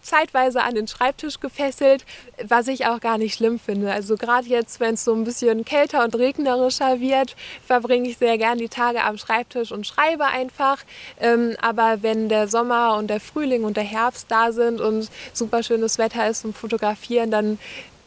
[0.02, 2.04] zeitweise an den Schreibtisch gefesselt,
[2.42, 3.92] was ich auch gar nicht schlimm finde.
[3.92, 8.37] Also gerade jetzt, wenn es so ein bisschen kälter und regnerischer wird, verbringe ich sehr
[8.37, 10.78] gern die Tage am Schreibtisch und schreibe einfach.
[11.20, 15.62] Ähm, aber wenn der Sommer und der Frühling und der Herbst da sind und super
[15.62, 17.58] schönes Wetter ist zum Fotografieren, dann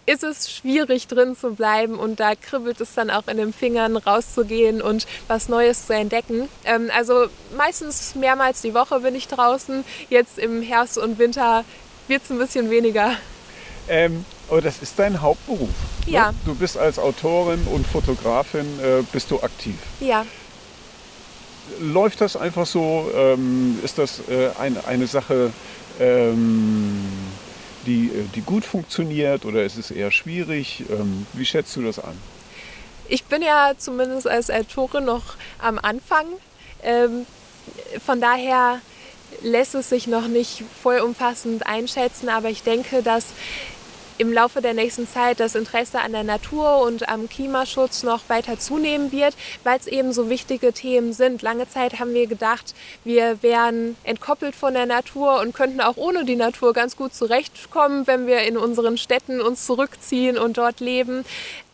[0.05, 3.97] ist es schwierig drin zu bleiben und da kribbelt es dann auch in den Fingern
[3.97, 6.47] rauszugehen und was Neues zu entdecken.
[6.63, 9.83] Ähm, also meistens mehrmals die Woche bin ich draußen.
[10.09, 11.63] Jetzt im Herbst und Winter
[12.07, 13.13] wird es ein bisschen weniger.
[13.87, 15.69] Ähm, aber das ist dein Hauptberuf.
[16.05, 16.13] Ne?
[16.13, 16.31] Ja.
[16.31, 16.37] Ne?
[16.45, 19.75] Du bist als Autorin und Fotografin äh, bist du aktiv.
[19.99, 20.25] Ja.
[21.79, 23.09] Läuft das einfach so?
[23.15, 25.51] Ähm, ist das äh, ein, eine Sache?
[25.99, 27.01] Ähm,
[27.85, 30.83] die, äh, die gut funktioniert oder ist es eher schwierig?
[30.89, 32.17] Ähm, wie schätzt du das an?
[33.07, 36.25] Ich bin ja zumindest als Autorin noch am Anfang.
[36.83, 37.25] Ähm,
[38.03, 38.81] von daher
[39.41, 43.27] lässt es sich noch nicht vollumfassend einschätzen, aber ich denke, dass
[44.17, 48.57] im Laufe der nächsten Zeit das Interesse an der Natur und am Klimaschutz noch weiter
[48.59, 51.41] zunehmen wird, weil es eben so wichtige Themen sind.
[51.41, 52.73] Lange Zeit haben wir gedacht,
[53.03, 58.07] wir wären entkoppelt von der Natur und könnten auch ohne die Natur ganz gut zurechtkommen,
[58.07, 61.25] wenn wir in unseren Städten uns zurückziehen und dort leben.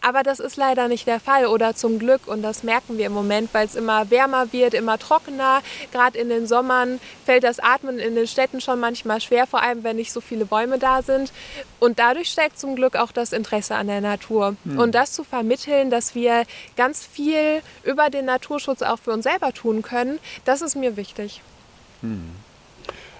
[0.02, 3.14] Aber das ist leider nicht der Fall oder zum Glück und das merken wir im
[3.14, 5.62] Moment, weil es immer wärmer wird, immer trockener.
[5.92, 9.84] Gerade in den Sommern fällt das Atmen in den Städten schon manchmal schwer, vor allem
[9.84, 11.32] wenn nicht so viele Bäume da sind.
[11.80, 14.56] Und dadurch steigt zum Glück auch das Interesse an der Natur.
[14.64, 14.80] Hm.
[14.80, 19.54] Und das zu vermitteln, dass wir ganz viel über den Naturschutz auch für uns selber
[19.54, 21.42] tun können, das ist mir wichtig.
[22.02, 22.32] Hm.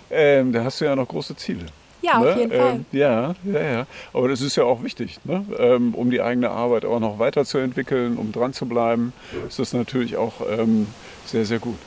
[0.10, 1.68] Ähm, da hast du ja noch große Ziele.
[2.02, 2.30] Ja, ne?
[2.30, 2.72] auf jeden Fall.
[2.74, 3.88] Ähm, ja, ja, ja.
[4.14, 5.46] Aber das ist ja auch wichtig, ne?
[5.58, 9.14] ähm, um die eigene Arbeit auch noch weiterzuentwickeln, um dran zu bleiben,
[9.48, 10.88] ist das natürlich auch ähm,
[11.26, 11.78] sehr, sehr gut.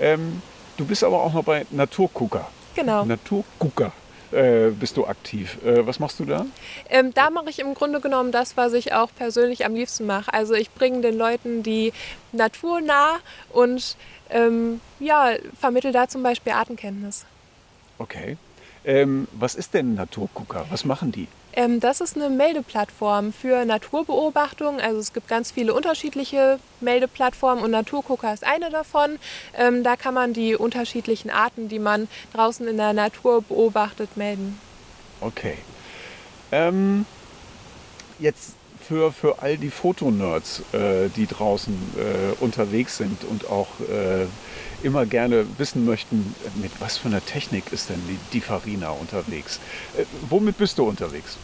[0.00, 0.42] Ähm,
[0.76, 2.48] du bist aber auch noch bei Naturgucker.
[2.74, 3.04] Genau.
[3.04, 3.92] Naturgucker.
[4.32, 5.58] Äh, bist du aktiv.
[5.64, 6.44] Äh, was machst du da?
[6.90, 10.32] Ähm, da mache ich im Grunde genommen das, was ich auch persönlich am liebsten mache.
[10.32, 11.92] Also ich bringe den Leuten die
[12.32, 13.18] Natur nah
[13.50, 13.96] und
[14.30, 17.26] ähm, ja, vermittle da zum Beispiel Artenkenntnis.
[17.98, 18.36] Okay.
[18.84, 20.66] Ähm, was ist denn Naturgucker?
[20.70, 21.26] Was machen die?
[21.54, 24.80] Ähm, das ist eine Meldeplattform für Naturbeobachtung.
[24.80, 29.18] Also es gibt ganz viele unterschiedliche Meldeplattformen und Naturgucker ist eine davon.
[29.56, 34.60] Ähm, da kann man die unterschiedlichen Arten, die man draußen in der Natur beobachtet, melden.
[35.20, 35.56] Okay.
[36.52, 37.06] Ähm,
[38.18, 38.54] jetzt
[38.86, 44.26] für, für all die Fotonerds, äh, die draußen äh, unterwegs sind und auch äh,
[44.82, 49.58] immer gerne wissen möchten, mit was für einer Technik ist denn die, die Farina unterwegs?
[49.96, 51.38] Äh, womit bist du unterwegs?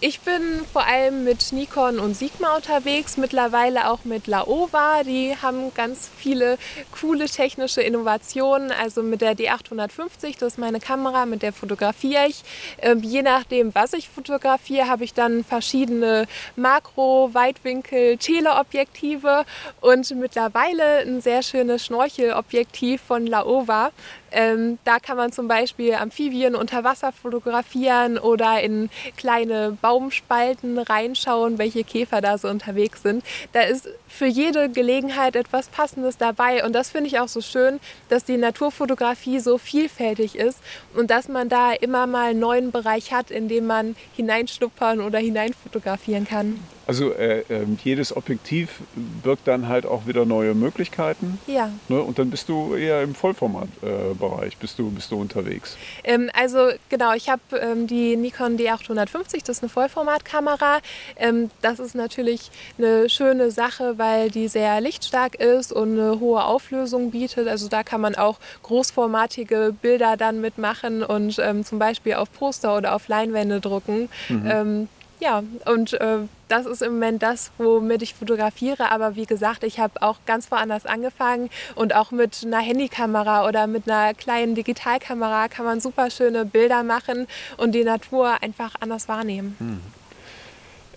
[0.00, 5.02] Ich bin vor allem mit Nikon und Sigma unterwegs, mittlerweile auch mit Laowa.
[5.02, 6.56] Die haben ganz viele
[7.00, 8.70] coole technische Innovationen.
[8.70, 12.44] Also mit der D850, das ist meine Kamera, mit der fotografiere ich.
[12.80, 19.44] Ähm, je nachdem, was ich fotografiere, habe ich dann verschiedene Makro-, Weitwinkel-, Teleobjektive
[19.80, 23.90] und mittlerweile ein sehr schönes Schnorchelobjektiv von Laowa.
[24.32, 31.58] Ähm, da kann man zum Beispiel Amphibien unter Wasser fotografieren oder in kleine Baumspalten reinschauen,
[31.58, 33.24] welche Käfer da so unterwegs sind.
[33.52, 33.88] Da ist
[34.18, 37.78] für jede Gelegenheit etwas Passendes dabei und das finde ich auch so schön,
[38.08, 40.58] dass die Naturfotografie so vielfältig ist
[40.96, 45.20] und dass man da immer mal einen neuen Bereich hat, in dem man hineinschnuppern oder
[45.20, 46.58] hineinfotografieren kann.
[46.88, 48.80] Also äh, äh, jedes Objektiv
[49.22, 51.38] birgt dann halt auch wieder neue Möglichkeiten.
[51.46, 51.70] Ja.
[51.88, 52.00] Ne?
[52.00, 55.76] Und dann bist du eher im Vollformatbereich, äh, bist, du, bist du unterwegs.
[56.02, 60.78] Ähm, also genau, ich habe ähm, die Nikon D850, das ist eine Vollformatkamera.
[61.16, 66.44] Ähm, das ist natürlich eine schöne Sache, weil die sehr lichtstark ist und eine hohe
[66.44, 67.48] Auflösung bietet.
[67.48, 72.76] Also da kann man auch großformatige Bilder dann mitmachen und ähm, zum Beispiel auf Poster
[72.76, 74.08] oder auf Leinwände drucken.
[74.28, 74.50] Mhm.
[74.50, 74.88] Ähm,
[75.20, 78.90] ja, und äh, das ist im Moment das, womit ich fotografiere.
[78.92, 83.66] Aber wie gesagt, ich habe auch ganz woanders angefangen und auch mit einer Handykamera oder
[83.66, 87.26] mit einer kleinen Digitalkamera kann man super schöne Bilder machen
[87.56, 89.56] und die Natur einfach anders wahrnehmen.
[89.58, 89.80] Hm.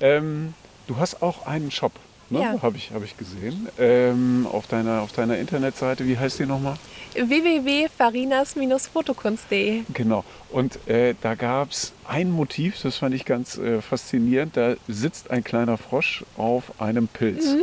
[0.01, 0.53] Ähm,
[0.87, 1.93] du hast auch einen Shop,
[2.31, 2.39] ne?
[2.39, 2.61] Ja.
[2.61, 6.07] habe ich, hab ich gesehen, ähm, auf, deiner, auf deiner Internetseite.
[6.07, 6.75] Wie heißt die nochmal?
[7.13, 10.23] www.farinas-fotokunst.de Genau.
[10.49, 14.55] Und äh, da gab es ein Motiv, das fand ich ganz äh, faszinierend.
[14.57, 17.55] Da sitzt ein kleiner Frosch auf einem Pilz.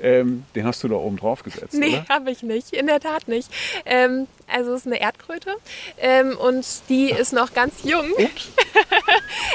[0.00, 2.74] Ähm, den hast du da oben drauf gesetzt, Nee, habe ich nicht.
[2.74, 3.48] In der Tat nicht.
[3.86, 5.54] Ähm, also es ist eine Erdkröte
[5.98, 8.06] ähm, und die ist noch ganz jung.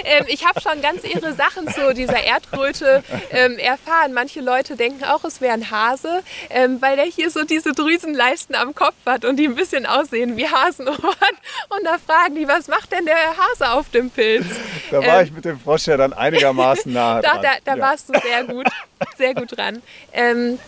[0.06, 4.14] ähm, ich habe schon ganz irre Sachen zu dieser Erdkröte ähm, erfahren.
[4.14, 8.56] Manche Leute denken auch, es wäre ein Hase, ähm, weil der hier so diese Drüsenleisten
[8.56, 10.98] am Kopf hat und die ein bisschen aussehen wie Hasenohren.
[11.70, 14.46] Und da fragen die, was macht denn der Hase auf dem Pilz?
[14.90, 17.42] Da war Ähm, ich mit dem Frosch ja dann einigermaßen nah Da, dran.
[17.44, 17.82] da, da ja.
[17.82, 18.68] warst du sehr gut,
[19.18, 19.82] sehr gut dran.
[20.14, 20.60] Ähm,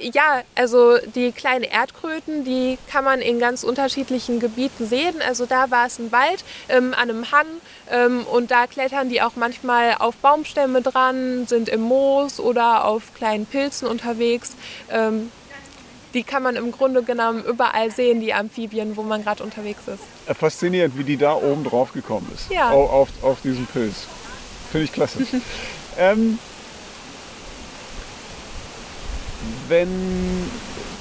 [0.00, 5.16] ja, also die kleinen Erdkröten, die kann man in ganz unterschiedlichen Gebieten sehen.
[5.26, 7.46] Also da war es ein Wald ähm, an einem Hang
[7.90, 13.14] ähm, und da klettern die auch manchmal auf Baumstämme dran, sind im Moos oder auf
[13.14, 14.52] kleinen Pilzen unterwegs.
[14.90, 15.30] Ähm,
[16.14, 20.00] die kann man im Grunde genommen überall sehen, die Amphibien, wo man gerade unterwegs ist.
[20.26, 22.50] Äh, Faszinierend, wie die da oben drauf gekommen ist.
[22.50, 22.70] Ja.
[22.70, 24.06] Au- Auf, auf diesen Pilz.
[24.72, 25.18] Finde ich klasse.
[25.98, 26.38] ähm,
[29.68, 30.50] wenn,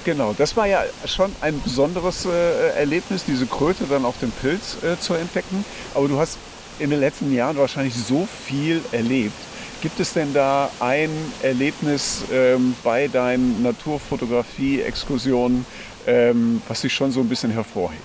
[0.06, 4.78] genau, das war ja schon ein besonderes äh, Erlebnis, diese Kröte dann auf dem Pilz
[4.84, 5.66] äh, zu entdecken.
[5.94, 6.38] Aber du hast
[6.80, 9.36] in den letzten Jahren wahrscheinlich so viel erlebt.
[9.82, 11.10] Gibt es denn da ein
[11.44, 15.66] Erlebnis ähm, bei deinen Naturfotografie-Exkursionen,
[16.08, 18.02] ähm, was dich schon so ein bisschen hervorhebt?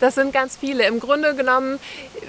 [0.00, 0.84] Das sind ganz viele.
[0.86, 1.78] Im Grunde genommen,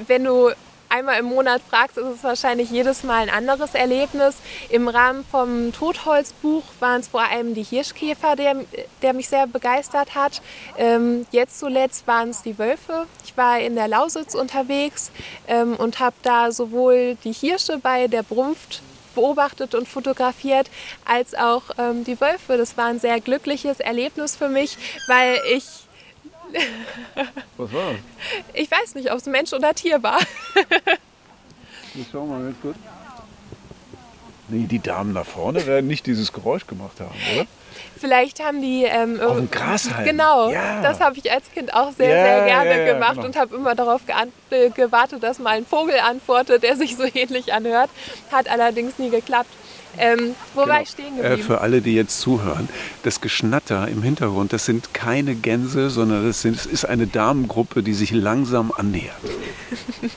[0.07, 0.51] wenn du
[0.91, 4.35] einmal im Monat fragst, ist es wahrscheinlich jedes Mal ein anderes Erlebnis.
[4.69, 8.57] Im Rahmen vom Totholzbuch waren es vor allem die Hirschkäfer, der,
[9.01, 10.41] der mich sehr begeistert hat.
[10.77, 13.07] Ähm, jetzt zuletzt waren es die Wölfe.
[13.23, 15.11] Ich war in der Lausitz unterwegs
[15.47, 18.81] ähm, und habe da sowohl die Hirsche bei der Brunft
[19.15, 20.69] beobachtet und fotografiert,
[21.05, 22.57] als auch ähm, die Wölfe.
[22.57, 24.77] Das war ein sehr glückliches Erlebnis für mich,
[25.07, 25.65] weil ich
[27.57, 27.95] Was war
[28.53, 30.19] ich weiß nicht, ob es Mensch oder Tier war.
[30.53, 32.77] Das schauen wir mal ganz kurz.
[34.47, 37.45] Nee, die Damen da vorne werden nicht dieses Geräusch gemacht haben, oder?
[37.97, 38.83] Vielleicht haben die.
[38.83, 40.03] Ähm, Auf dem Grashalm.
[40.03, 40.81] Genau, Ja.
[40.81, 43.27] das habe ich als Kind auch sehr, Ja, sehr gerne ja, ja, gemacht genau.
[43.27, 44.01] und habe immer darauf
[44.49, 47.89] äh, gewartet, dass mal ein Vogel antwortet, der sich so ähnlich anhört.
[48.31, 49.49] Hat allerdings nie geklappt.
[49.97, 51.43] Ähm, wo war ich stehen Äh, geblieben?
[51.43, 52.69] für alle, die jetzt zuhören,
[53.03, 57.83] das Geschnatter im Hintergrund, das sind keine Gänse, sondern das, sind, es ist eine Damengruppe,
[57.83, 59.15] die sich langsam annähert.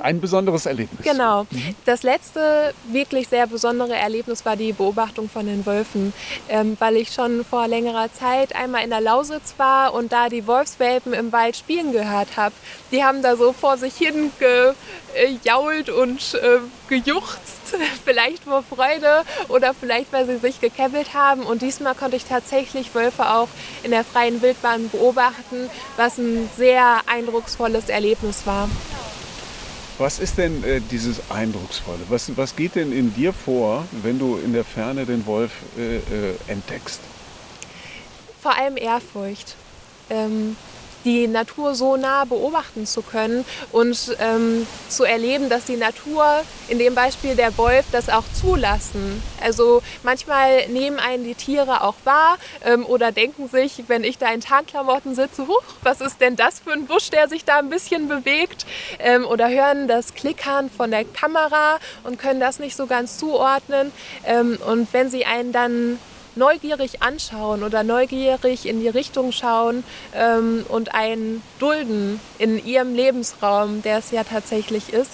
[0.00, 1.04] Ein besonderes Erlebnis.
[1.04, 1.44] Genau.
[1.50, 1.74] Mhm.
[1.84, 6.12] Das letzte wirklich sehr besondere Erlebnis war die Beobachtung von den Wölfen,
[6.48, 10.46] ähm, weil ich schon vor längerer Zeit einmal in der Lausitz war und da die
[10.46, 12.54] Wolfswelpen im Wald spielen gehört habe.
[12.90, 16.58] Die haben da so vor sich hin gejault und äh,
[16.88, 21.42] gejuchzt, vielleicht vor Freude oder vielleicht, weil sie sich gekebbelt haben.
[21.42, 23.48] Und diesmal konnte ich tatsächlich Wölfe auch
[23.82, 28.68] in der freien Wildbahn beobachten, was ein sehr eindrucksvolles Erlebnis war.
[29.98, 31.98] Was ist denn äh, dieses Eindrucksvolle?
[32.08, 35.96] Was, was geht denn in dir vor, wenn du in der Ferne den Wolf äh,
[35.96, 37.00] äh, entdeckst?
[38.40, 39.56] vor allem Ehrfurcht.
[40.10, 40.56] Ähm,
[41.04, 46.78] die Natur so nah beobachten zu können und ähm, zu erleben, dass die Natur, in
[46.78, 49.22] dem Beispiel der Wolf, das auch zulassen.
[49.42, 54.32] Also manchmal nehmen einen die Tiere auch wahr ähm, oder denken sich, wenn ich da
[54.32, 57.70] in Tarnklamotten sitze, huch, was ist denn das für ein Busch, der sich da ein
[57.70, 58.66] bisschen bewegt?
[58.98, 63.92] Ähm, oder hören das Klickern von der Kamera und können das nicht so ganz zuordnen.
[64.24, 65.98] Ähm, und wenn sie einen dann
[66.38, 69.84] neugierig anschauen oder neugierig in die Richtung schauen
[70.14, 75.10] ähm, und einen dulden in ihrem Lebensraum, der es ja tatsächlich ist,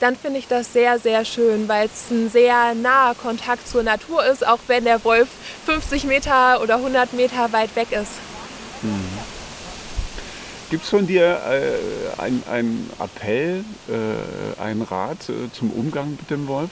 [0.00, 4.24] dann finde ich das sehr, sehr schön, weil es ein sehr naher Kontakt zur Natur
[4.24, 5.28] ist, auch wenn der Wolf
[5.66, 8.12] 50 Meter oder 100 Meter weit weg ist.
[10.70, 16.48] Gibt es von dir äh, einen Appell, äh, einen Rat äh, zum Umgang mit dem
[16.48, 16.70] Wolf?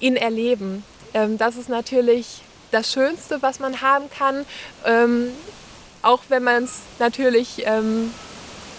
[0.00, 0.84] ihn erleben.
[1.14, 4.44] Ähm, das ist natürlich das Schönste, was man haben kann,
[4.84, 5.30] ähm,
[6.02, 8.12] auch wenn man es natürlich ähm,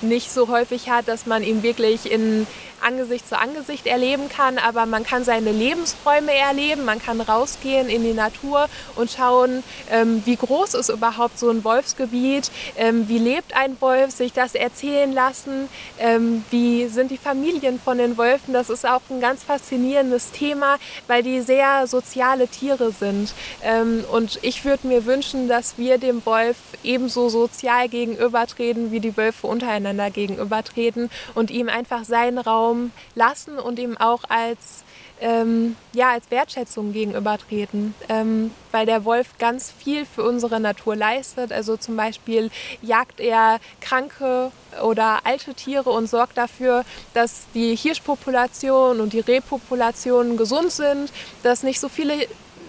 [0.02, 2.48] nicht so häufig hat, dass man ihn wirklich in
[2.82, 8.04] Angesicht zu Angesicht erleben kann, aber man kann seine Lebensräume erleben, man kann rausgehen in
[8.04, 13.56] die Natur und schauen, ähm, wie groß ist überhaupt so ein Wolfsgebiet, ähm, wie lebt
[13.56, 15.70] ein Wolf, sich das erzählen lassen,
[16.00, 18.54] ähm, wie sind die Familien von den Wölfen.
[18.54, 20.78] Das ist auch ein ganz faszinierendes Thema,
[21.08, 23.34] weil die sehr soziale Tiere sind.
[23.64, 29.16] Ähm, und ich würde mir wünschen, dass wir dem Wolf ebenso sozial gegenübertreten, wie die
[29.18, 32.69] Wölfe untereinander gegenübertreten und ihm einfach seinen Raum
[33.16, 34.84] lassen und ihm auch als
[35.22, 41.52] ähm, ja, als Wertschätzung gegenübertreten, ähm, weil der Wolf ganz viel für unsere Natur leistet.
[41.52, 42.50] Also zum Beispiel
[42.82, 44.52] jagt er kranke
[44.84, 51.12] oder alte Tiere und sorgt dafür, dass die Hirschpopulation und die Rehpopulationen gesund sind,
[51.44, 52.14] dass nicht so viele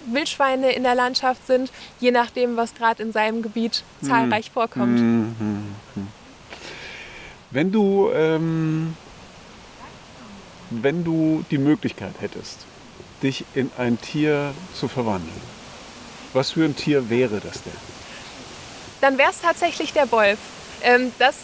[0.07, 1.71] Wildschweine in der Landschaft sind,
[2.01, 4.53] je nachdem, was gerade in seinem Gebiet zahlreich hm.
[4.53, 4.99] vorkommt.
[4.99, 6.09] Hm, hm.
[7.51, 8.97] Wenn du ähm
[10.71, 12.59] wenn du die Möglichkeit hättest,
[13.23, 15.41] dich in ein Tier zu verwandeln,
[16.33, 17.73] was für ein Tier wäre das denn?
[19.01, 20.39] Dann wäre es tatsächlich der Wolf.
[20.83, 21.35] Ähm, das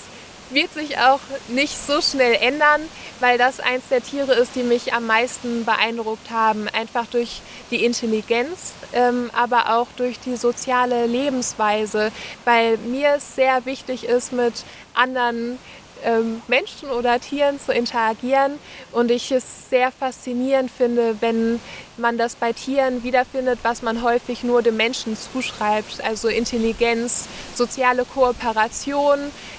[0.51, 2.83] wird sich auch nicht so schnell ändern,
[3.21, 6.69] weil das eins der Tiere ist, die mich am meisten beeindruckt haben.
[6.69, 12.13] Einfach durch die Intelligenz, ähm, aber auch durch die soziale Lebensweise,
[12.45, 14.65] weil mir es sehr wichtig ist, mit
[14.95, 15.59] anderen
[16.05, 18.59] ähm, Menschen oder Tieren zu interagieren
[18.93, 21.61] und ich es sehr faszinierend finde, wenn
[21.97, 28.05] man das bei Tieren wiederfindet, was man häufig nur dem Menschen zuschreibt, also Intelligenz, soziale
[28.05, 29.19] Kooperation,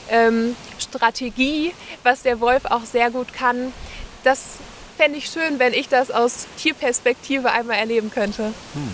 [0.10, 1.74] ähm, Strategie,
[2.04, 3.74] was der Wolf auch sehr gut kann.
[4.24, 4.58] Das
[4.98, 8.54] fände ich schön, wenn ich das aus Tierperspektive einmal erleben könnte.
[8.74, 8.94] Hm.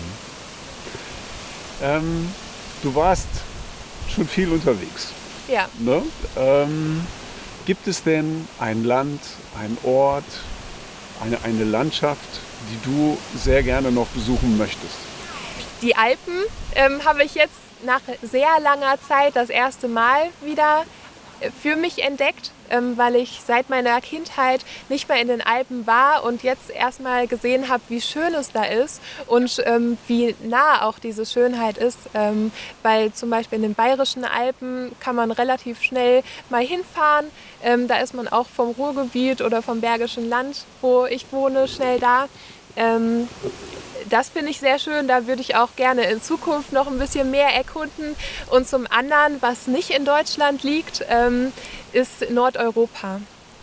[1.82, 2.34] Ähm,
[2.82, 3.28] du warst
[4.14, 5.08] schon viel unterwegs.
[5.48, 5.68] Ja.
[5.78, 6.02] Ne?
[6.36, 7.06] Ähm,
[7.66, 9.20] Gibt es denn ein Land,
[9.58, 10.24] ein Ort,
[11.24, 12.20] eine, eine Landschaft,
[12.70, 14.94] die du sehr gerne noch besuchen möchtest?
[15.80, 16.34] Die Alpen
[16.74, 17.54] ähm, habe ich jetzt
[17.84, 20.84] nach sehr langer Zeit das erste Mal wieder
[21.62, 26.24] für mich entdeckt, ähm, weil ich seit meiner Kindheit nicht mehr in den Alpen war
[26.24, 30.98] und jetzt erstmal gesehen habe, wie schön es da ist und ähm, wie nah auch
[30.98, 31.98] diese Schönheit ist.
[32.14, 37.26] Ähm, weil zum Beispiel in den bayerischen Alpen kann man relativ schnell mal hinfahren.
[37.88, 42.28] Da ist man auch vom Ruhrgebiet oder vom Bergischen Land, wo ich wohne, schnell da.
[42.76, 43.28] Ähm,
[44.10, 45.08] das finde ich sehr schön.
[45.08, 48.16] Da würde ich auch gerne in Zukunft noch ein bisschen mehr erkunden.
[48.50, 51.52] Und zum anderen, was nicht in Deutschland liegt, ähm,
[51.92, 53.20] ist Nordeuropa.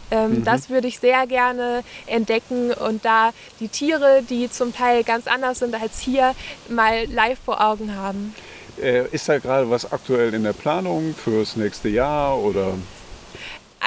[0.10, 0.44] Ähm, mhm.
[0.44, 5.60] Das würde ich sehr gerne entdecken und da die Tiere, die zum Teil ganz anders
[5.60, 6.36] sind als hier,
[6.68, 8.36] mal live vor Augen haben.
[8.82, 12.74] Äh, ist da gerade was aktuell in der Planung fürs nächste Jahr oder?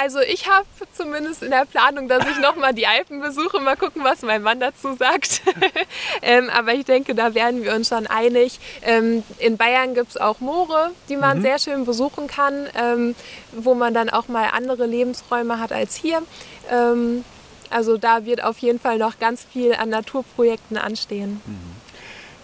[0.00, 4.02] Also ich habe zumindest in der Planung, dass ich nochmal die Alpen besuche, mal gucken,
[4.02, 5.42] was mein Mann dazu sagt.
[6.22, 8.58] ähm, aber ich denke, da werden wir uns schon einig.
[8.82, 11.42] Ähm, in Bayern gibt es auch Moore, die man mhm.
[11.42, 13.14] sehr schön besuchen kann, ähm,
[13.52, 16.22] wo man dann auch mal andere Lebensräume hat als hier.
[16.70, 17.24] Ähm,
[17.70, 21.40] also da wird auf jeden Fall noch ganz viel an Naturprojekten anstehen.
[21.46, 21.56] Mhm.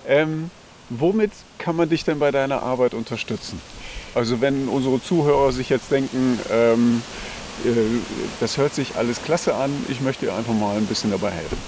[0.06, 0.50] Ähm,
[0.88, 3.60] womit kann man dich denn bei deiner Arbeit unterstützen?
[4.14, 7.29] Also wenn unsere Zuhörer sich jetzt denken, ähm, äh,
[8.40, 11.58] das hört sich alles klasse an, ich möchte dir einfach mal ein bisschen dabei helfen.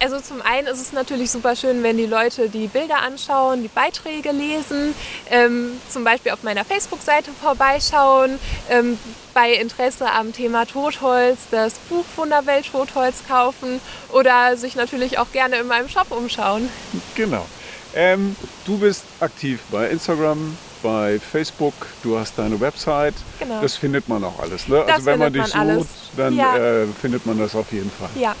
[0.00, 3.68] Also zum einen ist es natürlich super schön, wenn die Leute die Bilder anschauen, die
[3.68, 4.94] Beiträge lesen,
[5.30, 8.38] ähm, zum Beispiel auf meiner Facebook-Seite vorbeischauen,
[8.68, 8.98] ähm,
[9.32, 13.80] bei Interesse am Thema Totholz das Buch Wunderwelt Totholz kaufen
[14.12, 16.68] oder sich natürlich auch gerne in meinem Shop umschauen.
[17.14, 17.46] Genau.
[17.94, 18.36] Ähm,
[18.66, 21.72] du bist aktiv bei Instagram, bei Facebook,
[22.02, 23.14] du hast deine Website.
[23.40, 23.60] Genau.
[23.62, 24.68] Das findet man auch alles.
[24.68, 24.84] Ne?
[24.84, 25.86] also wenn man dich sucht, alles.
[26.16, 26.56] dann ja.
[26.56, 28.10] äh, findet man das auf jeden Fall.
[28.14, 28.36] Ja.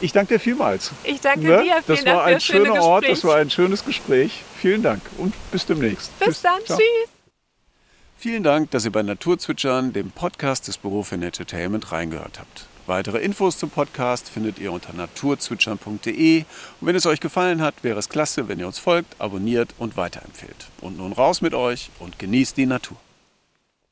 [0.00, 0.90] Ich danke dir vielmals.
[1.04, 1.62] Ich danke ne?
[1.62, 1.82] dir.
[1.86, 4.42] Vielen das war ein schöner Ort, das war ein schönes Gespräch.
[4.60, 6.18] Vielen Dank und bis demnächst.
[6.18, 6.42] Bis Tschüss.
[6.42, 6.64] dann.
[6.66, 6.78] Ciao.
[6.78, 7.10] Tschüss.
[8.18, 12.66] Vielen Dank, dass ihr bei Naturzwitschern, dem Podcast des Büro für Entertainment, reingehört habt.
[12.86, 16.40] Weitere Infos zum Podcast findet ihr unter naturzwitschern.de.
[16.40, 16.46] Und
[16.86, 20.66] wenn es euch gefallen hat, wäre es klasse, wenn ihr uns folgt, abonniert und weiterempfehlt.
[20.82, 22.98] Und nun raus mit euch und genießt die Natur.